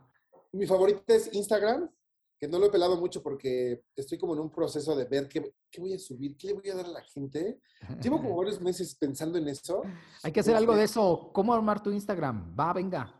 Mi 0.52 0.66
favorita 0.66 1.14
es 1.14 1.34
Instagram, 1.34 1.90
que 2.38 2.46
no 2.46 2.60
lo 2.60 2.66
he 2.66 2.70
pelado 2.70 2.96
mucho 2.96 3.20
porque 3.24 3.82
estoy 3.96 4.18
como 4.18 4.34
en 4.34 4.40
un 4.40 4.52
proceso 4.52 4.94
de 4.94 5.04
ver 5.04 5.28
qué, 5.28 5.52
qué 5.68 5.80
voy 5.80 5.94
a 5.94 5.98
subir, 5.98 6.36
qué 6.36 6.46
le 6.46 6.52
voy 6.54 6.70
a 6.70 6.76
dar 6.76 6.86
a 6.86 6.90
la 6.90 7.02
gente. 7.02 7.60
Llevo 8.00 8.18
como 8.18 8.36
varios 8.36 8.60
meses 8.60 8.94
pensando 8.94 9.36
en 9.36 9.48
eso. 9.48 9.82
Hay 10.22 10.30
que 10.30 10.40
hacer 10.40 10.54
algo 10.54 10.76
de 10.76 10.84
eso. 10.84 11.30
¿Cómo 11.32 11.52
armar 11.52 11.82
tu 11.82 11.90
Instagram? 11.90 12.54
Va, 12.58 12.72
venga. 12.72 13.12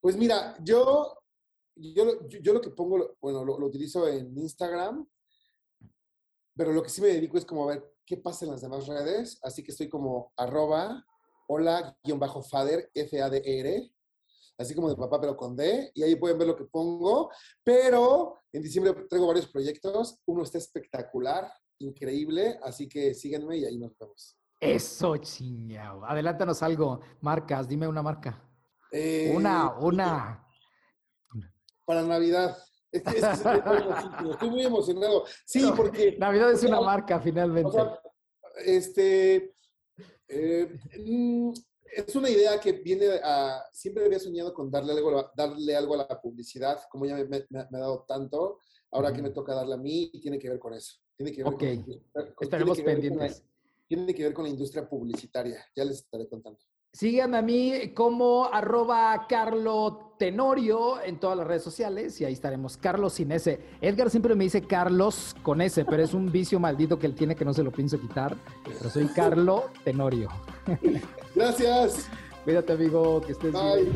Pues 0.00 0.16
mira, 0.16 0.56
yo 0.62 1.18
yo, 1.76 2.26
yo, 2.28 2.54
lo 2.54 2.60
que 2.60 2.70
pongo, 2.70 3.16
bueno, 3.20 3.44
lo, 3.44 3.66
utilizo 3.66 4.08
en 4.08 4.36
Instagram, 4.38 5.06
pero 6.56 6.72
lo 6.72 6.82
que 6.82 6.88
sí 6.88 7.00
me 7.00 7.08
dedico 7.08 7.38
es 7.38 7.44
como 7.44 7.64
a 7.64 7.74
ver 7.74 7.94
qué 8.04 8.16
pasa 8.16 8.44
en 8.44 8.52
las 8.52 8.62
demás 8.62 8.86
redes, 8.86 9.38
así 9.42 9.62
que 9.62 9.72
estoy 9.72 9.88
como 9.88 10.32
arroba 10.36 11.04
hola-fader, 11.48 12.90
F-A-D-R, 12.94 13.92
así 14.58 14.74
como 14.74 14.88
de 14.88 14.96
papá 14.96 15.20
pero 15.20 15.36
con 15.36 15.54
D, 15.54 15.92
y 15.94 16.02
ahí 16.02 16.16
pueden 16.16 16.38
ver 16.38 16.48
lo 16.48 16.56
que 16.56 16.64
pongo, 16.64 17.30
pero 17.62 18.40
en 18.52 18.62
diciembre 18.62 18.94
traigo 19.08 19.26
varios 19.26 19.48
proyectos, 19.48 20.18
uno 20.26 20.42
está 20.42 20.58
espectacular, 20.58 21.52
increíble, 21.78 22.58
así 22.62 22.88
que 22.88 23.14
síganme 23.14 23.58
y 23.58 23.64
ahí 23.64 23.78
nos 23.78 23.96
vemos. 23.98 24.38
Eso, 24.58 25.16
chingado. 25.18 26.04
Adelántanos 26.06 26.62
algo, 26.62 27.00
marcas, 27.20 27.68
dime 27.68 27.86
una 27.86 28.02
marca. 28.02 28.42
Eh, 28.90 29.32
una, 29.36 29.74
una 29.78 30.46
para 31.86 32.02
Navidad. 32.02 32.58
Estoy, 32.92 34.50
muy 34.50 34.62
emocionado. 34.64 35.24
Sí, 35.44 35.70
porque. 35.76 36.16
Navidad 36.18 36.52
es 36.52 36.62
una 36.64 36.80
marca, 36.80 37.20
finalmente. 37.20 37.78
este. 38.64 39.54
Eh, 40.28 40.78
mm, 40.98 41.52
es 41.92 42.16
una 42.16 42.30
idea 42.30 42.60
que 42.60 42.72
viene 42.72 43.20
a. 43.22 43.62
Siempre 43.72 44.04
había 44.04 44.18
soñado 44.18 44.52
con 44.52 44.70
darle 44.70 44.92
algo, 44.92 45.30
darle 45.36 45.76
algo 45.76 45.94
a 45.94 46.06
la 46.08 46.20
publicidad, 46.20 46.80
como 46.90 47.06
ya 47.06 47.16
me, 47.16 47.46
ha 47.50 47.68
dado 47.70 48.04
tanto. 48.06 48.60
Ahora 48.90 49.12
que 49.12 49.22
me 49.22 49.30
toca 49.30 49.54
darle 49.54 49.74
a 49.74 49.78
mí, 49.78 50.10
y 50.12 50.20
tiene 50.20 50.38
que 50.38 50.48
ver 50.48 50.58
con 50.58 50.74
eso. 50.74 50.94
Tiene 51.16 51.32
que 51.32 51.42
ver 51.42 51.52
con, 51.54 52.40
Estaremos 52.40 52.80
pendientes. 52.80 53.44
tiene 53.88 54.14
que 54.14 54.22
ver 54.22 54.32
con 54.32 54.44
la 54.44 54.50
industria 54.50 54.88
publicitaria. 54.88 55.64
Ya 55.74 55.84
les 55.84 55.98
estaré 55.98 56.28
contando. 56.28 56.60
Síganme 56.96 57.36
a 57.36 57.42
mí 57.42 57.90
como 57.92 58.48
arroba 58.50 59.26
Carlo 59.28 60.14
Tenorio 60.16 61.02
en 61.02 61.18
todas 61.18 61.36
las 61.36 61.46
redes 61.46 61.62
sociales 61.62 62.18
y 62.22 62.24
ahí 62.24 62.32
estaremos. 62.32 62.78
Carlos 62.78 63.12
sin 63.12 63.32
S. 63.32 63.60
Edgar 63.82 64.08
siempre 64.08 64.34
me 64.34 64.44
dice 64.44 64.62
Carlos 64.62 65.36
con 65.42 65.60
S, 65.60 65.84
pero 65.84 66.02
es 66.02 66.14
un 66.14 66.32
vicio 66.32 66.58
maldito 66.58 66.98
que 66.98 67.06
él 67.06 67.14
tiene 67.14 67.36
que 67.36 67.44
no 67.44 67.52
se 67.52 67.62
lo 67.62 67.70
pienso 67.70 68.00
quitar. 68.00 68.34
Pero 68.64 68.88
soy 68.88 69.08
Carlo 69.14 69.64
Tenorio. 69.84 70.30
Gracias. 71.34 72.08
Cuídate, 72.44 72.72
amigo, 72.72 73.20
que 73.20 73.32
estés 73.32 73.52
bien. 73.52 73.92